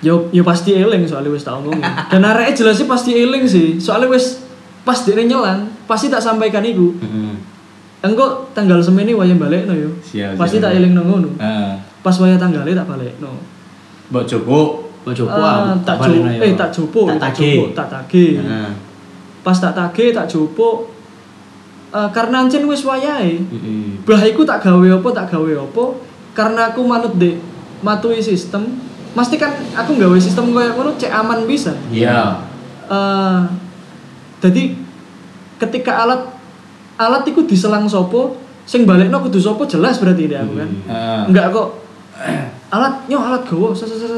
[0.00, 4.06] yo yo pasti eling soalnya wis tak omongin dan arek jelasnya pasti eling sih soalnya
[4.08, 4.42] wis
[4.82, 7.34] pas dia nyelang pasti tak sampaikan iku Heeh.
[8.02, 10.68] engko tanggal semene wayah balik no yo Siap, pasti siap.
[10.68, 11.72] tak eling nang ngono Heeh.
[12.00, 13.38] pas wayah tanggalnya tak balik no
[14.06, 14.60] Mbok Joko.
[15.02, 18.70] Kok jopo Ah, aku tak jopo no eh tak jopo Tak jopo tak tagih Heeh.
[19.40, 20.90] pas tak tagih tak jopo
[21.88, 24.02] eh, karena ancen wis wayahe Heeh.
[24.02, 25.84] bah iku tak gawe apa tak gawe apa
[26.32, 27.38] karena aku manut dek
[27.78, 28.66] matui sistem
[29.12, 32.42] mesti kan aku gawe sistem kayak ngono cek aman bisa Iya.
[32.86, 33.40] eh
[34.38, 34.74] jadi
[35.56, 36.20] ketika alat
[36.96, 41.20] alat iku diselang sopo sing balekno kudu sopo jelas berarti ini aku kan Heeh.
[41.28, 41.68] enggak kok
[42.68, 43.72] alat nyo alat gowo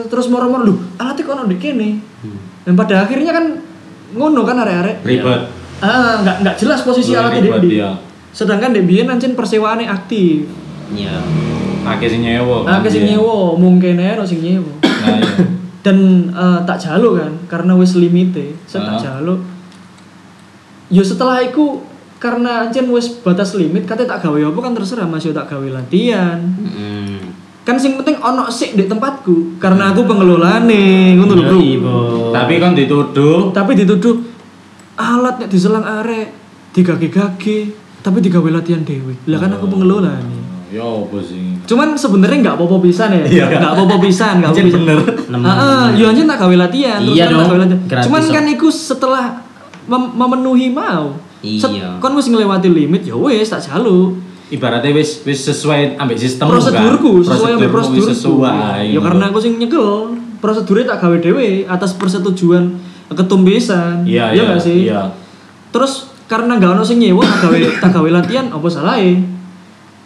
[0.05, 2.35] terus moro-moro lho alat iku ono ndek kene Hmm.
[2.64, 3.46] dan pada akhirnya kan
[4.11, 5.42] ngono kan arek-arek Ribet.
[5.79, 7.94] ah enggak enggak jelas posisi alat di iya.
[8.31, 10.48] sedangkan dek biyen ancen persewaane aktif
[10.88, 11.20] Iya.
[11.85, 12.64] Akeh sing nyewo.
[12.64, 13.20] nah ke sing Iya.
[13.20, 15.35] nyewa mungkin ae ono sing nyewa Nah, iya.
[15.79, 15.96] dan
[16.29, 19.03] eh, tak jaluk kan karena wis limite saya tak Ah.
[20.88, 21.81] Yo setelah itu
[22.18, 25.62] karena ancen wis batas limit kata tak gawe apa kan terserah mas yo tak gawe
[25.64, 27.20] latihan Heeh.
[27.62, 31.96] kan sing penting ono sik di tempatku karena aku pengelolane ngono lho bro Ibu.
[32.31, 34.18] Tapi kan dituduh tapi dituduh
[34.96, 36.33] alat nek diselang arek
[36.72, 41.57] digage-gage tapi digawe latihan dewe lah kan aku pengelolane Ya apa sih?
[41.64, 43.44] cuman sebenarnya nggak apa-apa pisan ya Iya.
[43.57, 44.98] nggak apa-apa pisan nggak apa-apa bener.
[45.29, 48.03] Heeh, yo anjir tak gawe latihan, terus Iya kan tak dong, gawe latihan.
[48.05, 49.24] Cuman kan iku setelah
[49.88, 51.16] mem- memenuhi mau.
[51.40, 51.96] Set- Iya.
[51.98, 54.14] Kon wis ngelewati limit ya wis tak jaluk.
[54.48, 58.09] Ibaratnya wis wis sesuai ambek sistem Prosedurku sesuai ambek prosedurku.
[58.09, 58.83] sesuai.
[58.90, 62.74] Ya karena aku sing nyekel, prosedurnya tak gawe dhewe atas persetujuan
[63.11, 64.05] ketumbesan.
[64.05, 64.79] Iya, Iya iya, nggak sih?
[64.87, 65.03] Iya.
[65.68, 65.92] Terus
[66.24, 69.16] karena gak ono sing nyewa tak gawe tak gawe latihan apa salahe?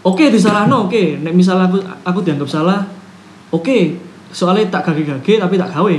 [0.02, 2.82] Oke disalahno oke, nek misal aku aku dianggap salah,
[3.48, 3.78] oke,
[4.28, 5.96] soalnya tak gage-gage tapi tak gawe.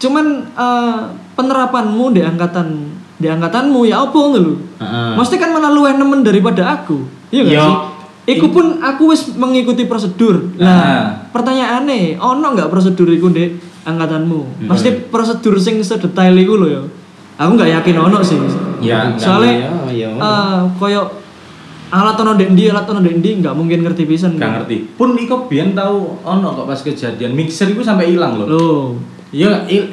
[0.00, 0.98] Cuman eh,
[1.36, 2.66] penerapanmu di angkatan
[3.20, 4.54] di angkatanmu ya apa ngono lho.
[4.80, 5.12] Heeh.
[5.14, 7.04] Mesti kan malah luwih nemen daripada aku.
[7.28, 7.62] Iya gak Iya.
[7.62, 7.76] sih?
[8.30, 10.54] Iku pun aku wis mengikuti prosedur.
[10.56, 11.28] Nah.
[11.34, 14.68] Pertanyaannya, ono nggak prosedur iku ndek angkatanmu?
[14.70, 16.82] Pasti prosedur sing sedetail iku lho ya.
[17.36, 18.38] Aku nggak yakin ono sih.
[18.80, 20.08] Ya, Soalnya iya, iya.
[20.16, 21.10] eh, koyo
[21.90, 24.38] alat ono ndek ndi, alat ono ndek ndi nggak mungkin ngerti pisan.
[24.38, 24.96] Gak ngerti.
[24.96, 28.46] Pun iko biyen tahu ono kok pas kejadian mixer itu sampai hilang loh.
[28.46, 28.84] Loh.
[29.30, 29.92] Iya, il-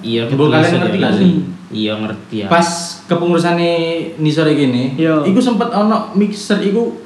[0.00, 1.02] Iya, Mbok kalian ngerti ya.
[1.02, 1.30] gak sih?
[1.66, 2.46] Iya, ngerti ya.
[2.46, 2.68] pas
[3.04, 3.72] kepengurusannya
[4.16, 5.24] Nisore gini, Iya.
[5.24, 7.02] iku sempet ono mixer iku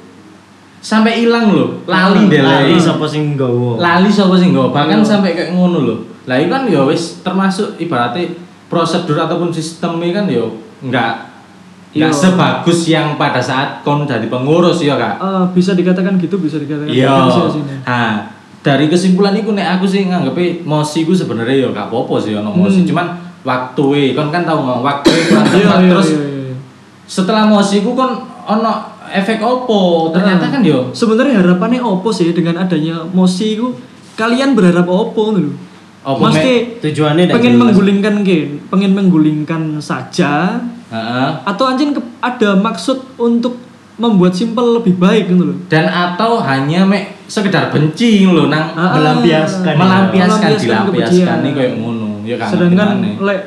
[0.77, 3.77] sampai hilang loh, lali deh lali sapa sing nggawa.
[3.77, 4.69] Lali sapa sih nggak?
[4.69, 5.07] Bahkan Iya.
[5.07, 5.99] sampai kayak ngono loh.
[6.25, 10.45] Lah itu kan ya wis termasuk ibaratnya prosedur ataupun sistemnya kan ya
[10.79, 11.11] nggak
[11.91, 12.21] nggak Iya.
[12.21, 15.17] sebagus yang pada saat kon jadi pengurus ya kak.
[15.17, 17.09] Eh, bisa dikatakan gitu, bisa dikatakan Iya.
[17.27, 17.65] gitu.
[17.83, 18.29] Nah,
[18.61, 22.49] dari kesimpulan iku nek aku sih nganggepe mosi ku sebenarnya ya gak apa-apa sih ono
[22.51, 22.79] mosi.
[22.79, 22.87] Hmm.
[22.87, 23.07] cuman
[23.41, 25.79] waktu kon kan tau ngomong waktu e kurang Iya, tepat.
[25.79, 26.53] iya, terus iya,
[27.03, 28.11] setelah mosi ku kon
[28.43, 28.71] ono
[29.09, 30.09] efek opo?
[30.09, 33.73] Ternyata Nah, kan yo sebenarnya harapannya opo sih dengan adanya mosi itu
[34.13, 35.51] kalian berharap opo lho?
[36.01, 41.29] Opo, Mesti tujuannya pengen menggulingkan gen pengen menggulingkan saja Heeh.
[41.43, 43.57] atau anjing ke- ada maksud untuk
[44.01, 45.57] membuat simpel lebih baik gitu loh.
[45.69, 49.77] Dan atau hanya mek sekedar benci lho nang Ah, melampiaskan.
[49.77, 52.09] melampiaskan Melampiaskan dilampiaskan nih kayak ngono.
[52.25, 52.89] Ya kan sedangkan
[53.21, 53.41] lek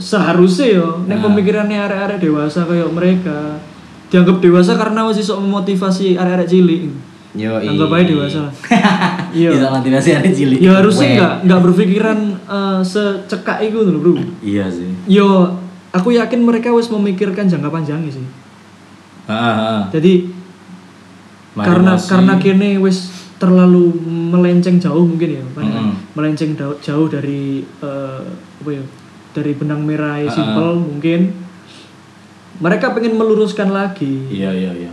[0.00, 1.24] seharusnya yo nek Nah.
[1.28, 3.60] pemikirannya arek-arek dewasa kayak mereka
[4.08, 6.82] dianggap dewasa karena masih sok memotivasi arek-arek cilik.
[7.30, 8.54] Yo, anggap aja dewasa lah.
[9.30, 9.54] Iya.
[9.54, 10.58] Bisa motivasi ada cilik.
[10.58, 14.14] Ya harusnya nggak nggak berpikiran eh, secekak itu loh bro.
[14.42, 14.90] Iya sih.
[15.06, 15.54] Yo
[15.94, 18.22] aku yakin mereka wis memikirkan jangka panjangnya sih
[19.26, 19.82] Heeh, heeh.
[19.90, 20.12] jadi
[21.50, 25.62] Mari karena karena kini wis terlalu melenceng jauh mungkin ya Pak.
[25.62, 25.90] Mm-mm.
[26.12, 28.84] melenceng jauh, jauh dari eh, apa ya
[29.30, 30.20] dari benang merah Ah.
[30.20, 31.20] yang simple mungkin
[32.58, 34.92] mereka pengen meluruskan lagi iya iya iya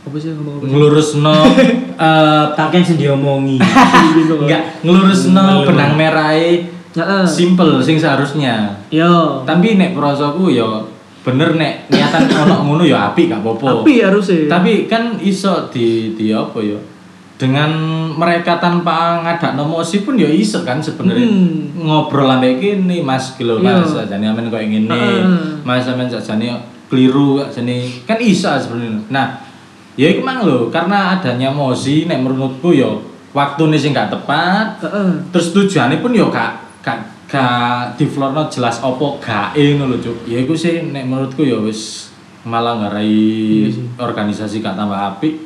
[0.00, 0.70] apa sih ngomong apa sih?
[0.70, 1.34] ngelurus no
[2.00, 3.56] eh Takkan sing diomongi.
[3.64, 4.40] Pak.
[4.40, 6.32] enggak ngelurus no benang merah
[7.24, 10.89] simple sing seharusnya yo tapi nek prosoku yo
[11.20, 16.14] bener nek niatan ono ngono ya apik gak apa-apa tapi harusnya tapi kan iso di
[16.14, 16.78] di apa ya
[17.36, 17.72] dengan
[18.12, 21.72] mereka tanpa ngadak nomosi pun ya iso kan sebenarnya Hmm.
[21.78, 23.80] ngobrol ambek kene Mas kilo Iya.
[23.80, 25.24] Mas sajane amen koyo ngene Heeh.
[25.60, 26.52] Mas amen sajane
[26.86, 29.40] keliru sajane kan iso sebenarnya nah
[29.94, 32.88] ya iku mang lho karena adanya mosi nek menurutku ya
[33.32, 35.10] waktune sing gak tepat Heeh.
[35.30, 36.98] terus tujuannya pun ya gak gak
[37.30, 38.04] gak di
[38.50, 42.10] jelas opo gak ngono lho cuk ya iku sih nek menurutku ya wis
[42.42, 43.86] malah ngarai sih.
[43.94, 45.38] organisasi gak tambah apik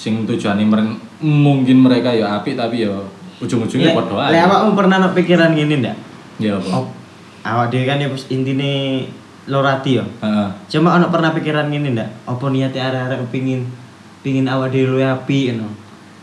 [0.00, 2.94] sing tujuannya meren- mungkin mereka ya apik tapi ya
[3.38, 5.96] ujung-ujungnya padha lek ae awakmu pernah ono pikiran gini ndak?
[6.40, 6.86] ya apa Oh,
[7.44, 9.04] awak dhewe kan ya intine
[9.44, 10.04] lorati yo.
[10.24, 10.48] Heeh.
[10.72, 12.24] Cuma ono pernah pikiran gini ndak?
[12.24, 13.68] Apa niate arek-arek kepingin
[14.24, 15.68] pingin awak dhewe apik ngono.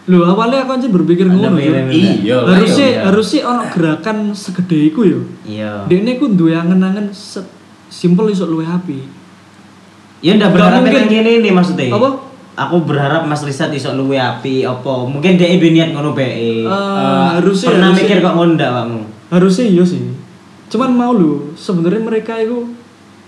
[0.01, 1.53] Loh awalnya aku aja berpikir ngono.
[1.53, 1.93] ngono.
[1.93, 3.01] iya Harusnya iya.
[3.05, 5.21] harusnya ono gerakan segede iku yo.
[5.45, 5.85] Iya.
[5.85, 7.45] Dene ku duwe angen-angen se-
[7.85, 8.97] simpel iso luwih api.
[10.21, 11.05] Ya ndak berharap mungkin.
[11.05, 11.93] yang gini nih maksudnya.
[11.93, 12.09] Apa?
[12.51, 15.05] Aku berharap Mas Risat iso luwih api apa?
[15.05, 16.65] Mungkin dia duwe niat ngono bae.
[16.65, 19.01] Eh, harusnya- pernah harusnya- mikir kok ngono ndak awakmu?
[19.29, 20.01] Harusnya iya sih.
[20.67, 22.73] Cuman mau lu, sebenarnya mereka itu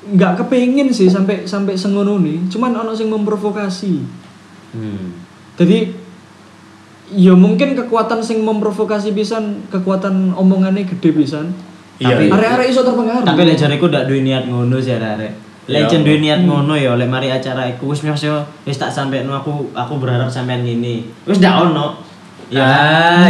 [0.04, 2.50] nggak kepengin sih sampai sampai sengono nih.
[2.50, 3.94] Cuman ono sing memprovokasi.
[4.74, 5.22] Hmm.
[5.54, 6.02] Jadi
[7.14, 11.54] ya mungkin kekuatan sing memprovokasi pisan, kekuatan omongannya gede pisan.
[12.02, 12.34] Iya, Tapi- iya.
[12.34, 13.24] Arek-arek iso terpengaruh.
[13.24, 15.32] Tapi lek jariku ndak duwe niat ngono sih arek.
[15.70, 15.90] Lek Iya.
[15.90, 19.32] jen duwe niat ngono ya lek mari acara iku wis wis yo wis tak sampeno
[19.32, 21.06] aku aku berharap sampean ngene.
[21.24, 22.02] Wis ndak ono.
[22.54, 22.70] ya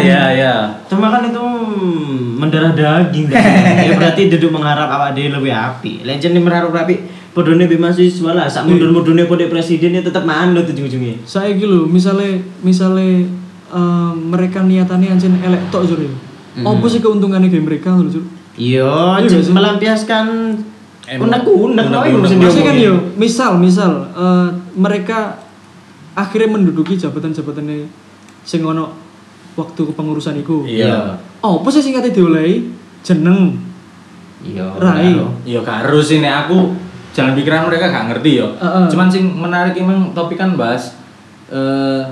[0.03, 0.53] ya ya
[0.91, 3.39] Cuma kan itu hmm, mendarah daging kan.
[3.87, 6.03] ya berarti duduk mengharap awak dhewe lebih api.
[6.03, 6.95] Lek jen berharap api
[7.33, 11.17] podone be mahasiswa lah, sak mundur-mundurne kode presiden ya tetep manut ujung-ujungnya.
[11.25, 13.25] saya gitu misalnya misalnya
[13.73, 16.13] eh, mereka niatannya anjir elek tok jur ya.
[16.61, 18.25] Apa sih keuntungannya kayak mereka lho jur?
[18.53, 20.25] Iya, Iya, melampiaskan
[21.03, 25.41] unek-unek mesti Maksudnya kan yo, misal misal eh, mereka
[26.13, 27.89] akhirnya menduduki jabatan-jabatannya
[28.45, 28.93] sing ono
[29.53, 30.61] waktu kepengurusan iku.
[30.63, 32.71] iya Oh, apa sih singkatnya diolehi?
[33.03, 33.59] Jeneng.
[34.43, 34.75] Iya.
[34.75, 35.15] Rai.
[35.43, 36.75] iya gak harus nek aku
[37.15, 38.85] jalan pikiran mereka gak ngerti yo Heeh.
[38.91, 40.99] cuman sing menarik emang topik kan bahas
[41.47, 42.03] eh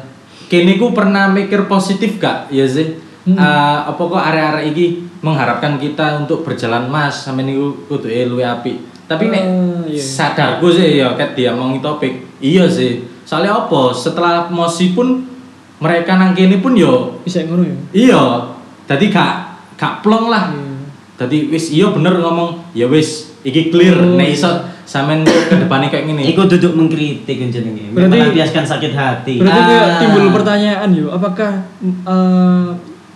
[0.47, 3.38] kini ku pernah mikir positif gak ya sih Hmm.
[3.38, 3.45] Eh,
[3.86, 4.86] apa kok area-area ini
[5.21, 9.45] mengharapkan kita untuk berjalan mas sampe niku kudu luwe api tapi nek
[9.86, 10.01] Eh, iya.
[10.01, 15.21] sadarku sih ya ket dia ngomongin topik iya sih soalnya apa setelah mosi pun
[15.77, 17.77] mereka nang kene pun yo Bisa ngono ya.
[17.93, 18.21] iya
[18.88, 19.34] jadi gak
[19.77, 20.73] gak plong lah Iya.
[21.13, 24.17] Tadi wis iya bener ngomong ya wis iki clear Oh.
[24.17, 24.49] nek iso
[24.91, 26.36] sampean ke depannya kayak gini.
[26.36, 27.95] Iku duduk mengkritik kan jenenge.
[27.95, 29.39] Berarti- melampiaskan sakit hati.
[29.39, 29.99] Berarti kayak Ah.
[30.04, 32.67] timbul pertanyaan yo, apakah eh,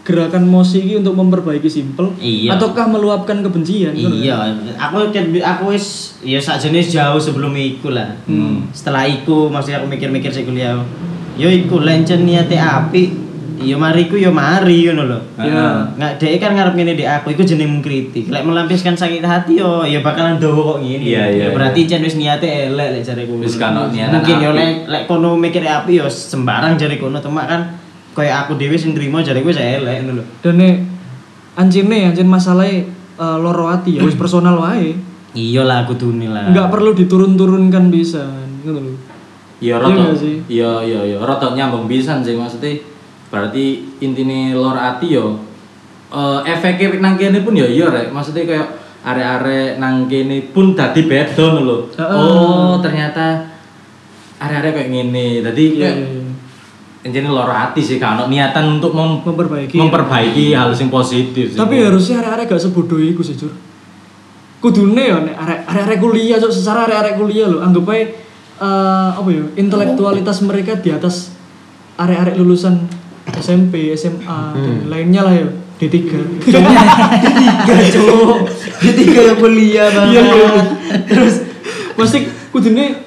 [0.05, 2.55] gerakan mosi ini untuk memperbaiki simpel Iya.
[2.55, 3.91] ataukah meluapkan kebencian?
[3.91, 4.55] Iya, kan?
[4.77, 5.11] aku
[5.41, 8.15] aku wis ya sakjane jauh sebelum iku lah.
[8.23, 8.69] Hmm.
[8.71, 10.79] Setelah iku maksudnya aku mikir-mikir sik kuliah.
[11.35, 13.24] Yo iku lencen niate apik.
[13.65, 15.19] Ya mari iku ya mari ngono lho.
[15.41, 15.97] Iya.
[15.97, 18.30] Nggak dhek kan ngarep ngene di aku iku jeneng mengkritik.
[18.30, 21.01] Lek melampiaskan sakit hati yo ya bakalan dowo kok ngene.
[21.01, 23.41] Iya, iya, Ya berarti jan wis niate elek lek jareku.
[23.41, 27.49] Wis kan niatan Mungkin yo lek lek kono mikir apik yo sembarang jare kono cuma
[27.49, 27.82] kan
[28.13, 30.23] kayak aku dhewe sing nrimo jareku wis elek ngono lho.
[30.45, 30.75] Dan nek
[31.58, 32.86] anjir nih, anjir masalahnya
[33.17, 34.93] eh, loro hati ya wis personal wae.
[35.36, 36.47] Iya lah kudune lah.
[36.54, 38.23] Nggak perlu diturun-turunkan bisa,
[38.63, 38.93] ngono lho.
[39.63, 40.36] Iya Iya rada sih?
[40.51, 42.75] iya iya iya rada nyambung pisan sih maksudnya
[43.35, 45.43] berarti intine lor ati yo
[46.15, 48.67] eh efeknya nang kene pun ya iya rek maksudnya kayak
[49.03, 52.15] arek-arek nang kene pun dadi beda lho Heeh.
[52.15, 53.51] oh ternyata
[54.39, 56.23] arek-arek kayak ngene dadi kayak iya, iya.
[57.03, 61.59] intine lor ati sih kan niatan untuk mem- memperbaiki memperbaiki hal sing positif sih.
[61.59, 63.51] tapi harusnya arek-arek gak sebodoh iku sih jur
[64.63, 68.01] kudune ya nek arek arek kuliah cok secara arek-arek kuliah lho anggap ae
[68.57, 71.35] eh, apa ya intelektualitas mereka di atas
[72.01, 73.04] arek-arek lulusan
[73.35, 75.93] SMP, SMA dan lainnya lah ya D3
[76.39, 76.59] Tiga
[77.91, 78.38] cowok,
[78.79, 80.13] tiga yang kuliah banget.
[80.13, 80.51] Iya, iya.
[81.03, 81.33] Terus
[81.93, 82.17] pasti
[82.49, 83.03] kudune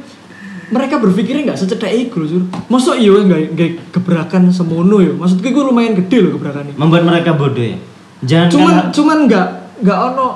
[0.69, 2.43] mereka berpikirnya nggak secetek iku lho, Sur.
[2.69, 5.13] Mosok iya nggak nggak gebrakan semono ya.
[5.13, 6.77] Maksudku iku lumayan gede loh gebrakannya.
[6.77, 7.79] Membuat mereka bodoh ya.
[8.21, 9.47] Jangan Cuman karena- cuman nggak
[9.81, 10.29] nggak ono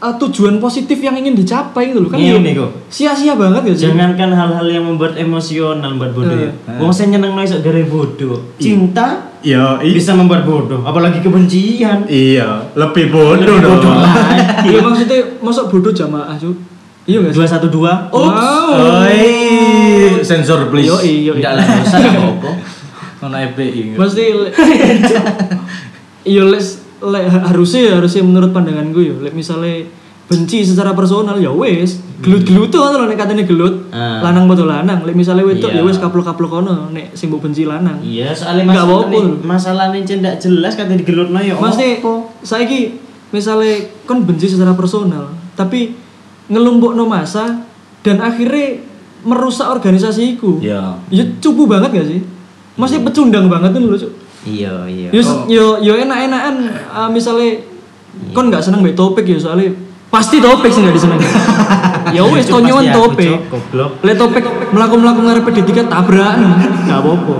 [0.00, 2.18] uh, tujuan positif yang ingin dicapai gitu loh kan.
[2.18, 2.70] Iya, ya nih, kok.
[2.88, 3.84] Sia-sia banget ya sih.
[3.88, 6.50] Jangankan hal-hal yang membuat emosional membuat bodoh ya.
[6.50, 6.78] Eh.
[6.80, 8.56] Wong saya nyeneng iso dari bodoh.
[8.56, 12.04] Cinta Iya, bisa membuat bodoh, apalagi kebencian.
[12.12, 13.72] iya, lebih bodoh Lebih dong.
[13.80, 14.68] bodoh lagi.
[14.68, 16.52] Iya maksudnya mosok bodoh jamaah cuy.
[17.08, 17.38] Iya nggak sih?
[17.40, 17.92] Dua satu dua.
[18.12, 18.28] Oh,
[19.00, 20.92] Oi, sensor please.
[20.92, 22.50] Yo, iyo, Tidak lah, usah nggak apa-apa.
[23.56, 23.96] FPI.
[23.96, 24.52] Pasti le-
[26.32, 29.88] iya les le, harusnya ya harusnya menurut pandangan gue ya lek misalnya
[30.26, 34.22] benci secara personal ya wes gelut-gelut tuh loh nek katanya gelut Ah.
[34.22, 35.80] lanang betul lanang lek misalnya wedok Iya.
[35.80, 40.06] ya wes kaplok-kaplok kono nek sing mbok benci lanang Iya, soalnya Nggak nih, masalah nih
[40.06, 41.58] tidak jelas kata digelutno ya.
[41.58, 41.98] Mesti
[42.40, 42.94] saiki
[43.30, 45.94] misalnya kon benci secara personal tapi
[46.46, 47.66] ngelumpukno masa
[48.02, 48.82] dan akhirnya
[49.22, 50.94] merusak organisasi iku Ya.
[51.08, 52.20] ya cupu banget gak sih
[52.78, 54.12] Masih pecundang banget tuh Cuk.
[54.44, 55.08] Iya, iya.
[55.12, 56.54] Yo yo yo enak-enakan
[56.88, 57.60] uh, misalnya
[58.32, 59.70] kon nggak seneng mbek topik ya soalnya
[60.08, 61.28] pasti topik sih nggak disenengi.
[62.16, 63.30] ya wes pasti aku, topik.
[64.00, 66.56] Le topik melaku-melaku ngarepe di tiga tabrakan
[66.88, 67.36] nggak apa-apa.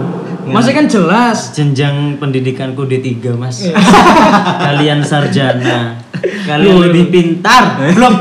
[0.50, 1.54] Masih kan jelas.
[1.54, 3.62] Jenjang pendidikanku D3, Mas.
[3.62, 3.78] Iya.
[4.66, 5.94] Kalian sarjana.
[6.42, 7.78] Kalian lebih pintar.
[7.94, 8.14] Belum.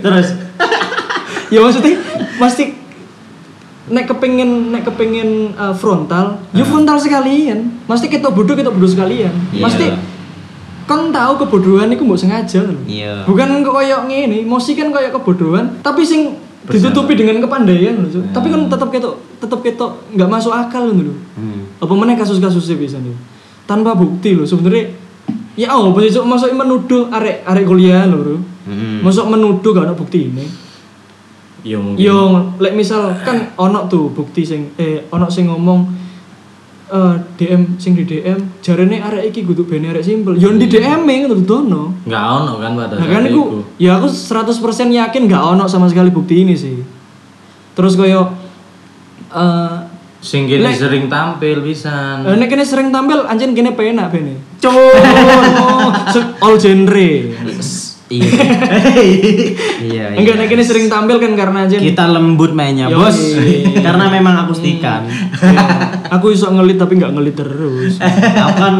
[0.00, 0.46] Terus
[1.46, 1.94] Ya maksudnya
[2.42, 2.74] pasti
[3.86, 7.86] nek kepengen nek kepengen uh, frontal, ya frontal sekalian.
[7.86, 9.30] Mesti kita bodoh kita bodoh sekalian.
[9.54, 9.62] Iya.
[9.62, 9.86] Mesti
[10.86, 12.78] kon tahu kebodohan itu mbok sengaja lho.
[12.86, 13.26] Iya.
[13.26, 18.08] Bukan kok koyo ngene, emosi kan koyo kebodohan, tapi sing ditutupi dengan kepandaian lho.
[18.10, 18.22] Cuk.
[18.34, 21.14] Tapi kan tetap ketok tetap ketok nggak masuk akal lho.
[21.14, 21.82] hmm.
[21.82, 23.14] Apa meneh kasus-kasusnya bisa nih.
[23.66, 24.94] Tanpa bukti lho sebenarnya
[25.58, 26.26] ya oh Cuk?
[26.26, 28.36] masuk menuduh arek arek kuliah lho, Bro.
[28.66, 28.98] Hmm.
[29.06, 30.65] Masuk menuduh gak ada bukti ini.
[31.66, 31.98] Yo mungkin.
[31.98, 32.18] Yo,
[32.62, 35.80] lek misal kan ono tuh bukti sing eh ono sing ngomong
[36.86, 40.38] eh DM sing di DM jarene arek iki kudu bene arek simpel.
[40.38, 41.82] Yo di DM e ngono dono.
[42.06, 46.14] Enggak ono kan pada Nah kan iku ya aku 100% yakin gak ono sama sekali
[46.14, 46.78] bukti ini sih.
[47.74, 48.30] Terus koyo
[49.34, 52.26] eh Sing kene sering tampil pisan.
[52.26, 54.38] eh, nek kene sering tampil anjen kene penak bene.
[54.62, 57.10] Cuk, all genre.
[58.06, 58.30] Iya.
[59.82, 60.04] iya.
[60.14, 60.42] Enggak iya.
[60.42, 62.98] nek kene sering tampil kan karena anjen Kita lembut mainnya, Yoi.
[63.02, 63.18] Bos.
[63.82, 65.10] Karena memang akustikan.
[65.42, 65.66] Ya,
[66.14, 67.98] aku iso ngelit tapi nggak ngelit terus.
[68.46, 68.76] Aku kan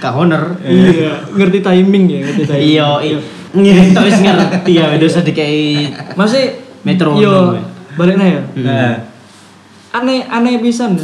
[0.00, 0.56] Kak Honor.
[0.64, 2.64] iya, ngerti timing ya, ngerti timing.
[2.64, 3.18] Iya, iya.
[3.52, 6.44] Ngirit wis ngerti ya, udah usah dikai Masih
[6.82, 7.60] Metronom, Yo,
[8.00, 8.42] baliknya ya.
[8.58, 8.94] Nah,
[9.92, 10.96] Aneh aneh pisan.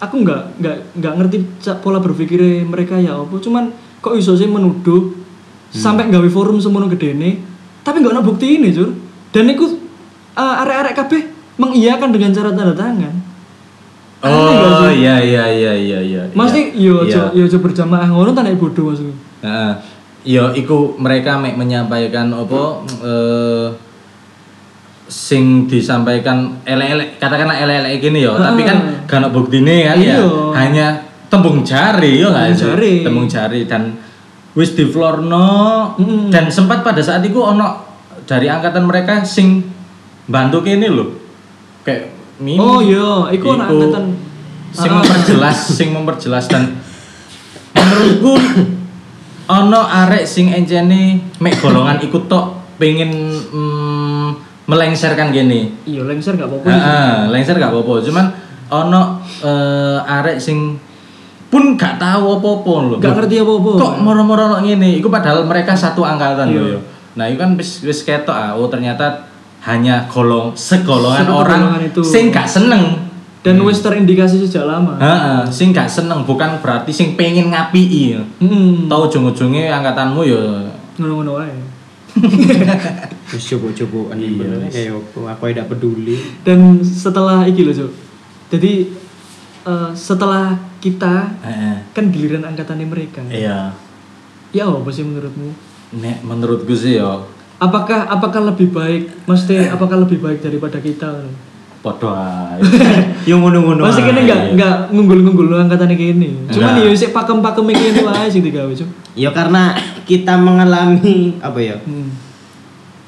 [0.00, 1.36] Aku nggak nggak nggak ngerti
[1.84, 3.36] pola berpikir mereka ya apa.
[3.36, 3.68] Cuman
[4.00, 5.19] kok iso sih menuduh
[5.70, 7.40] sampai nggawe forum semono gedene,
[7.80, 8.90] tapi nggak ada bukti ini, Jur.
[9.30, 9.66] Dan iku
[10.34, 11.22] uh, arek-arek kabeh
[11.56, 13.14] mengiyakan dengan cara tanda tangan.
[14.20, 15.00] Oh sih?
[15.00, 16.22] iya iya iya iya iya.
[16.34, 16.92] Mesti iya.
[17.08, 17.48] yo Iya.
[17.48, 19.14] yo berjamaah ngono tanda bodoh maksudku.
[19.40, 19.72] Heeh.
[20.20, 22.62] Yo iku mereka mek menyampaikan apa
[23.00, 23.68] eh
[25.10, 28.78] sing disampaikan elek-elek katakanlah elek-elek gini yo tapi kan
[29.10, 30.28] gak buktine kan ya Iya.
[30.54, 30.86] hanya
[31.26, 32.94] tembung jari yo nggak Tembung sih jari.
[33.02, 33.82] tembung jari dan
[34.52, 35.46] wis di florno
[35.94, 36.28] Mm.
[36.28, 37.86] dan sempat pada saat itu ono
[38.24, 39.62] dari angkatan mereka sing
[40.24, 41.06] bantu kene lho.
[41.80, 44.04] Kayak mimi Oh iya, iku anak angkatan
[44.70, 46.44] sing memperjelas sing memperjelas.
[46.46, 46.78] Dan
[47.72, 48.34] menurutku
[49.46, 53.10] ono arek sing encene mek golongan ikut tok pengen
[53.50, 54.28] mm,
[54.64, 56.70] melengsarkan gini Iya, lengser gak apa-apa.
[57.28, 57.94] lengser gak apa-apa.
[58.00, 58.26] Cuman
[58.70, 59.02] ono
[59.42, 60.78] eh, arek sing
[61.50, 63.70] pun gak tahu apa-apa lho Gak ngerti apa-apa.
[63.76, 66.56] kok moro-moro ono ngene iku padahal mereka satu angkatan Iya.
[66.56, 69.26] lho yo nah itu kan wis wis ketok ah oh ternyata
[69.60, 72.00] hanya golong segolongan Satu orang itu.
[72.00, 73.10] sing gak seneng
[73.40, 75.00] Dan wis terindikasi sejak lama.
[75.00, 78.20] Heeh, sing gak seneng bukan berarti sing pengen ngapii.
[78.36, 78.84] Hmm.
[78.84, 81.56] Tahu ujung-ujungnya angkatanmu ya Ngono-ngono ae.
[83.30, 84.74] Coba-coba Iya, benernya wis.
[84.74, 85.20] kayak apa?
[85.32, 86.16] Aku tidak peduli.
[86.42, 87.90] Dan setelah iki Cuk.
[88.50, 88.72] Jadi
[89.64, 91.76] eh, setelah kita Heeh.
[91.92, 93.20] kan giliran angkatannya mereka.
[93.28, 93.76] Iya.
[94.50, 95.52] Ya apa sih menurutmu?
[96.00, 97.28] Nek menurutku sih yo
[97.60, 99.28] Apakah apakah lebih baik?
[99.28, 101.28] Maksudnya apakah lebih baik daripada kita?
[101.80, 102.60] podo ae.
[103.28, 103.88] Yo ngono-ngono.
[103.88, 106.28] Maksudnya kene enggak enggak ngunggul-ngunggul angkatannya kene.
[106.52, 106.92] Cuman Enggak.
[106.92, 108.88] ya sik pakem-pakem kene wae sing digawe, Cuk.
[109.16, 109.72] Ya karena
[110.04, 111.76] kita mengalami apa ya?
[111.80, 112.12] Hmm.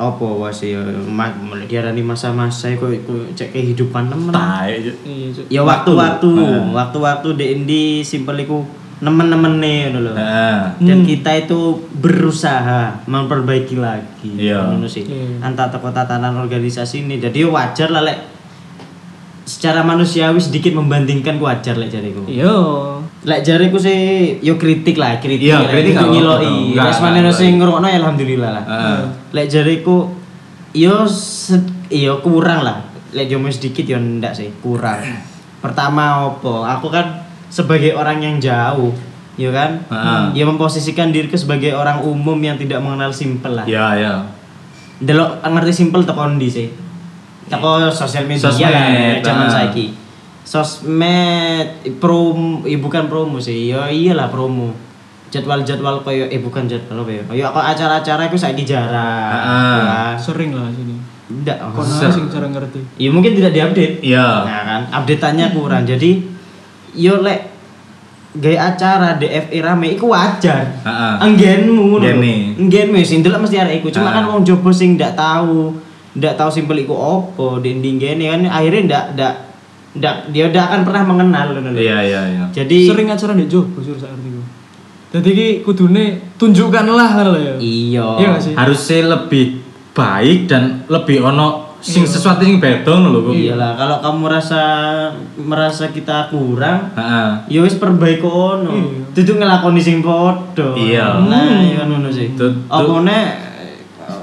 [0.03, 4.11] Apa was ya ma- mulai diarani masa-masa kok iku cek kehidupan.
[4.11, 4.35] Cuk.
[5.07, 5.31] Iya.
[5.49, 6.75] Ya waktu-waktu, Nah.
[6.75, 8.67] waktu-waktu di Indi simpel iku
[8.99, 10.13] nemen-nemene ngono lho.
[10.15, 10.61] Heeh.
[10.81, 11.07] Dan Hmm.
[11.07, 11.61] kita itu
[11.97, 14.31] berusaha memperbaiki lagi.
[14.43, 14.63] Iya.
[14.69, 15.07] Ngono sih.
[15.07, 15.39] Iya.
[15.41, 17.19] Antar teko tatanan organisasi ini.
[17.19, 18.19] Jadi ya wajar lah lek
[19.45, 22.27] secara manusiawi sedikit membandingkan ku wajar lek jariku.
[22.27, 22.55] Iya.
[23.23, 23.99] Lek jariku sih
[24.43, 25.47] yo kritik lah, kritik.
[25.47, 26.75] Iya, kritik nggak ngiloi.
[26.75, 28.65] nggak, maneno sing ngrungokno ya alhamdulillah lah.
[28.67, 29.01] Heeh.
[29.31, 30.11] Lek jariku
[30.75, 31.07] yo
[31.87, 32.83] yo kurang lah.
[33.15, 34.99] Lek yo sedikit yo ndak sih, kurang.
[35.63, 36.67] Pertama opo?
[36.67, 38.91] Aku kan sebagai orang yang jauh,
[39.39, 39.87] yo kan?
[39.87, 40.43] Heeh.
[40.43, 43.67] Ya memposisikan diriku sebagai orang umum yang tidak mengenal simpel lah.
[43.71, 44.15] Iya, iya.
[44.99, 46.69] Delok ngerti simpel teko ndi sih?
[47.47, 50.02] Teko sosial media lah zaman saiki.
[50.53, 53.73] Sosmed prom eh, bukan promo sih.
[53.73, 54.77] Ya iyalah promo.
[55.33, 57.23] Jadwal-jadwal koyo eh bukan jadwal apa ya?
[57.25, 59.33] Kayak kok acara-acara iku saiki jarang.
[59.33, 60.13] Ah.
[60.13, 60.21] Ya.
[60.21, 61.01] Sering lah sini.
[61.41, 61.57] Ndak.
[61.73, 62.13] Kono oh.
[62.13, 62.85] sing cara ngerti.
[63.01, 64.05] Ya mungkin tidak diupdate.
[64.05, 64.29] Iya.
[64.45, 65.89] Nah kan, updateannya kurang.
[65.89, 66.21] Jadi
[67.01, 67.49] yo lek
[68.37, 70.69] gaya acara DFI rame iku wajar.
[70.85, 71.15] Heeh.
[71.33, 71.97] Enggenmu.
[72.61, 73.89] Enggenmu sing ndelok mesti arek iku.
[73.89, 75.81] Cuma kan wong jopo sing ndak tahu,
[76.13, 79.35] ndak tahu simpel iku opo, dinding gene kan akhirnya ndak ndak
[79.93, 81.61] ndak dia ndak akan pernah mengenal lho.
[81.77, 82.45] Iya, iya, iya.
[82.49, 84.41] Jadi Sering acara ndek Jobo sur sak artiku.
[85.13, 86.05] Dadi iki kudune
[86.41, 87.55] tunjukkanlah kan lho ya.
[87.61, 88.07] iya.
[88.17, 88.53] Iya gak sih?
[88.57, 89.61] Harusnya lebih
[89.93, 92.15] baik dan lebih ono sing Iya.
[92.15, 93.21] sesuatu yang beda ngono lho.
[93.21, 93.31] Bu.
[93.35, 94.63] Iyalah, kalau kamu merasa
[95.37, 97.31] merasa kita kurang, Heeh.
[97.53, 98.73] ya wis perbaiki ono.
[98.73, 99.13] Iya.
[99.13, 100.73] Dudu ngelakoni sing padha.
[100.73, 101.21] Iya.
[101.29, 102.33] Nah, iya kan ngono sih.
[102.71, 103.29] Apa nek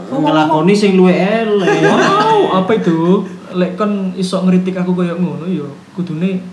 [0.10, 1.86] ngelakoni sing luwe elek.
[1.86, 3.22] Wow, apa itu?
[3.56, 5.66] Lek kon iso ngeritik aku koyo ngono ya
[5.98, 6.44] kudune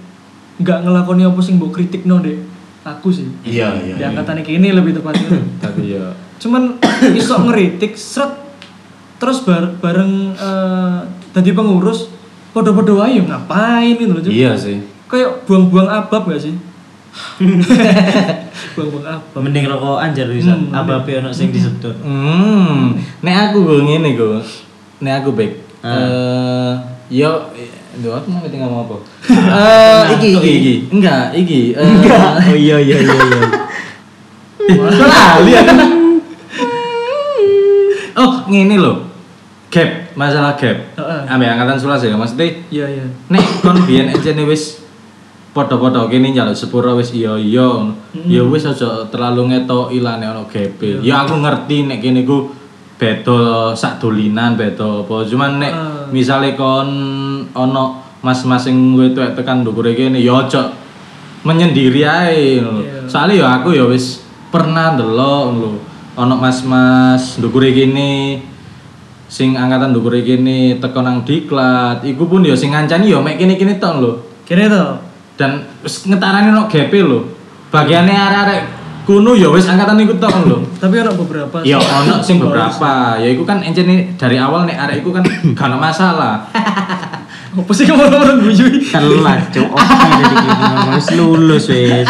[0.57, 2.39] enggak ngelakoni apa sing mbok kritikno Dek.
[2.87, 3.27] Aku sih.
[3.43, 3.95] Iya, iya.
[3.99, 5.43] Di angkatan ini lebih tepatnya.
[5.65, 6.15] Tapi ya.
[6.39, 6.79] Cuman
[7.19, 8.47] iso ngeritik seret
[9.17, 10.99] terus bar bareng eh
[11.33, 12.13] tadi pengurus
[12.57, 14.23] podo-podo wae yo ngapain gitu loh.
[14.25, 14.81] Iya sih.
[15.11, 16.55] Kayak buang-buang abab gak sih?
[18.75, 19.41] buang-buang abab.
[19.45, 20.57] Mending rokokan jar bisa.
[20.57, 21.97] Hmm, Ababe ono sing disedot.
[22.01, 24.41] Hmm, nek aku gue ngene gue,
[25.05, 25.66] nek aku baik.
[25.87, 26.73] Eh,
[27.23, 27.31] yo,
[27.97, 28.97] Duh, aku mau ngomong apa?
[29.31, 31.73] Eh, iki, iki, iki, enggak, iki.
[31.73, 31.81] eh,
[32.51, 33.41] Oh iya iya iya iya.
[35.01, 35.73] Lali aku?
[38.17, 39.05] Oh, ngene lho.
[39.69, 40.77] Gap, masalah gap.
[40.97, 41.21] Heeh.
[41.29, 43.05] Ambil angkatan sulas ya, maksudnya Iya iya.
[43.29, 44.81] nek kon biyen ejene wis
[45.53, 47.97] padha-padha kene njaluk sepuro wis iya iya ngono.
[48.29, 52.53] ya wis aja terlalu ngetoki lah nek ono gap ya aku ngerti nek kene ku
[52.97, 56.09] beda sak dolinan beda apa cuman nek Ah.
[56.09, 56.89] misale kon
[57.53, 57.85] ono
[58.25, 60.73] mas-mas sing tuwek tekan ndukure kene ya aja
[61.47, 62.83] menyendiri ae ngono.
[62.83, 63.07] Iya.
[63.07, 65.71] Soale ya aku ya wis pernah ndelok lho.
[66.17, 68.43] Ono mas-mas ndukure kene
[69.31, 73.79] sing angkatan ndukure kene teko nang diklat, iku pun ya sing ngancani ya mek kene-kene
[73.79, 74.13] tok lho.
[74.43, 74.85] Kene to.
[75.39, 77.21] Dan wis ngetarani no GP lho.
[77.71, 78.63] Bagiane arek-arek
[79.07, 80.59] kuno ya wis angkatan iku tok lho.
[80.77, 81.63] Tapi ada beberapa.
[81.63, 85.23] Ya ono sing beberapa, ya iku kan encene dari awal nek arek iku kan
[85.55, 86.43] gak ono masalah.
[87.57, 88.69] Apa sih kamu orang guyu?
[88.85, 89.65] Telat, cuk.
[90.93, 92.05] Wis lulus wis.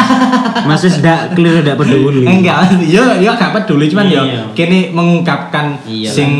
[0.64, 2.26] Mas wis ndak clear ndak peduli.
[2.26, 4.42] Enggak, ya ya gak peduli cuman ya Iya.
[4.52, 6.30] kene mengungkapkan Iya sing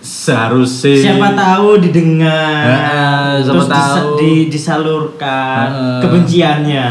[0.00, 2.64] seharusnya Siapa tahu didengar.
[2.64, 4.08] Heeh, siapa terus disa- tahu.
[4.16, 6.00] di- disalurkan Heeh.
[6.00, 6.84] kebenciannya.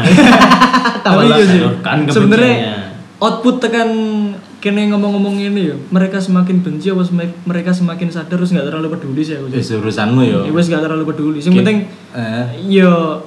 [1.08, 2.77] Tapi iya Sebenarnya.
[3.18, 3.90] Output tekan
[4.58, 8.88] kene ngomong-ngomong ini ya, mereka semakin benci apa semak- mereka semakin sadar terus nggak terlalu
[8.90, 9.50] peduli sih aku.
[9.50, 10.38] Wis urusanmu ya.
[10.42, 11.38] Ya wes nggak terlalu peduli.
[11.38, 11.78] Yang Ki- penting
[12.12, 12.44] Eh.
[12.68, 13.22] yo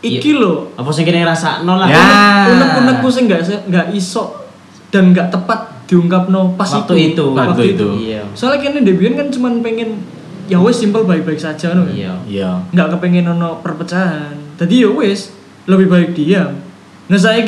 [0.00, 0.72] iki lho.
[0.74, 1.86] Apa sing kene ngrasakno lah.
[1.86, 2.04] Ya.
[2.48, 4.48] Unek-unekku sih nggak se- nggak iso
[4.88, 7.24] dan nggak tepat diungkapno pas Waktu itu.
[7.32, 7.88] Waktu itu.
[8.04, 8.22] Iya.
[8.32, 10.04] Soalnya kene Debian kan cuman pengen
[10.44, 11.84] ya wes simpel baik-baik saja no.
[11.84, 12.16] Iya.
[12.24, 12.64] Iya.
[12.70, 15.32] nggak kepengen ono perpecahan jadi ya wes
[15.64, 16.56] lebih baik diam
[17.04, 17.44] nah saya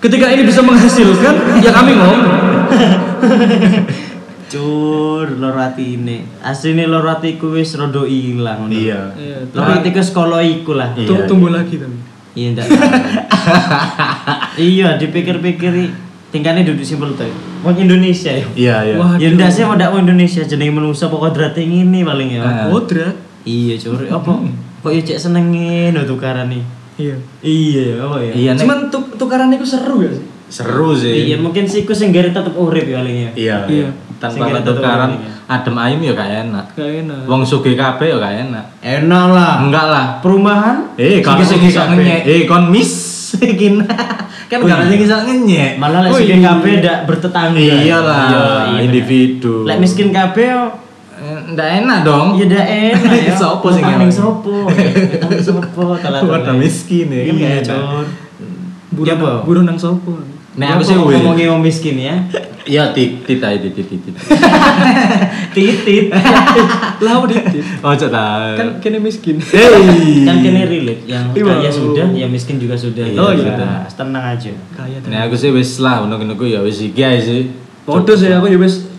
[0.00, 2.22] ketika ini bisa menghasilkan ya kami ngomong
[4.50, 6.26] Cur, loro atine.
[6.42, 8.66] Asline loro atiku wis rada ilang.
[8.66, 9.14] Iya.
[9.14, 10.90] Iya, Loro atiku sekolah iku lah.
[10.98, 11.06] Iya.
[11.06, 11.94] tu- tumbuh lagi tapi
[12.34, 12.66] Iya ndak.
[14.58, 15.94] iya, dipikir-pikir
[16.34, 17.30] tingkahnya duduk simpel tuh.
[17.62, 18.46] Wong Indonesia ya.
[18.58, 18.94] Iya, iya.
[18.98, 19.14] Wah.
[19.22, 22.42] Ya ndak sih mau Indonesia jenenge manusa pokok kodrate ngene paling ya.
[22.42, 22.66] Ah.
[22.66, 23.14] kodrat
[23.46, 24.02] Iya, cur.
[24.02, 24.34] Apa
[24.82, 26.79] kok ya cek senengin tukaran nih.
[27.00, 27.16] Iya.
[27.40, 28.32] Iya, apa ya?
[28.32, 30.24] Iya nek Cuman tuk tukaran itu seru gak sih?
[30.50, 31.14] seru sih.
[31.26, 33.30] Iya, mungkin siku sing gare tetep urip ya paling ya.
[33.34, 33.56] Iya.
[33.66, 33.88] Iya.
[34.18, 36.66] Tanpa Sing kita tukaran ini, adem ayem ya gak enak.
[36.74, 37.20] Gak enak.
[37.24, 38.64] Wong sugih kabeh ya gak enak.
[38.78, 39.52] Enak lah.
[39.62, 40.06] Enggak lah.
[40.20, 40.76] Perumahan?
[40.94, 41.88] Eh, kon iso kabeh.
[41.88, 42.20] ngenyek.
[42.24, 42.92] Eh, kon miss
[43.60, 43.80] gini.
[44.50, 44.90] Kan Oh, gak iya.
[44.90, 45.72] sing iso ngenyek.
[45.78, 46.52] Malah lek Oh, sugih iya.
[46.52, 47.56] kabeh ndak bertetangga.
[47.56, 48.42] Iyalah, Iya,
[48.74, 48.78] iya.
[48.84, 49.64] individu.
[49.64, 50.62] Lek miskin kabeh yo
[51.20, 52.26] Ndak enak dong.
[52.34, 53.34] ya ndak enak ya.
[53.36, 54.16] Sopo sing Utang ning enak?
[54.16, 54.54] sopo?
[54.66, 55.84] Ning sopo?
[55.96, 56.20] Telat.
[56.30, 57.66] Wadah miskin ya, kan Iya, enak.
[57.68, 58.06] Cur.
[58.90, 59.30] Buruh, Ya, apa?
[59.44, 60.18] buruh nang sopo.
[60.50, 62.14] Nek aku sih ngomongin wong miskin ya.
[62.66, 64.14] Iya, tit tit ae tit tit tit.
[65.52, 66.10] Titit.
[67.00, 67.64] Lah apa ditit?
[67.80, 68.56] Ojo ta.
[68.58, 69.38] Kan kene miskin.
[69.40, 70.26] Hey.
[70.26, 71.44] kan kene relate yang Iya.
[71.54, 73.06] kaya sudah, ya miskin juga sudah.
[73.06, 73.86] Iya, Oh sudah.
[73.86, 74.50] iya, tenang aja.
[74.74, 77.46] Kaya Nek aku sih wis lah ngono-ngono ya wis iki ae sih.
[77.86, 78.89] Podo sih aku ya wis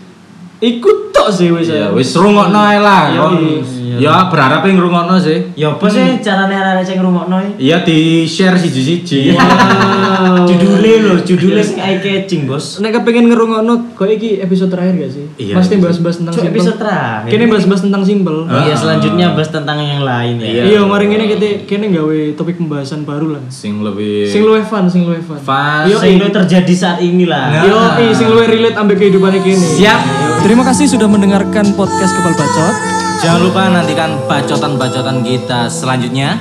[0.62, 1.66] ikut tok sih wis.
[1.66, 1.86] Ya ya.
[1.90, 3.10] wis rungokno ae lah.
[3.10, 3.60] Iya, iya.
[3.92, 5.52] Ya berharap yang ngrungokno sih.
[5.52, 7.52] Ya apa sih carane arek sing ngrungokno iki?
[7.60, 9.36] Iya di share siji-siji.
[9.36, 10.46] Wow.
[10.46, 12.78] Judulnya loh, judulnya sing eye catching, Bos.
[12.78, 15.26] Nek kepengen ngerungokno kok iki episode terakhir gak sih?
[15.36, 15.82] Iya, Pasti iya.
[15.82, 16.50] bahas-bahas tentang simple.
[16.54, 17.28] episode terakhir.
[17.28, 18.38] Kene bahas-bahas tentang simple.
[18.46, 18.78] Iya, Ah.
[18.78, 20.46] selanjutnya bahas tentang yang lain ya.
[20.46, 20.62] Iya.
[20.64, 23.42] Iya, mari ngene kita kene gawe topik pembahasan baru lah.
[23.50, 25.38] Sing lebih Sing luwih fun, sing luwih fun.
[25.38, 25.90] Fun.
[25.90, 27.50] Yo, Sing terjadi saat ini lah.
[27.50, 27.64] Nah.
[27.66, 27.78] Yo,
[28.14, 29.58] sing luwih relate ambek kehidupan kene.
[29.58, 30.31] Siap.
[30.42, 32.74] Terima kasih sudah mendengarkan podcast Kepal Bacot.
[33.22, 36.34] Jangan lupa nantikan bacotan-bacotan kita selanjutnya.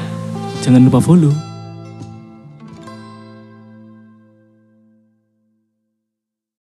[0.66, 1.51] Jangan lupa follow.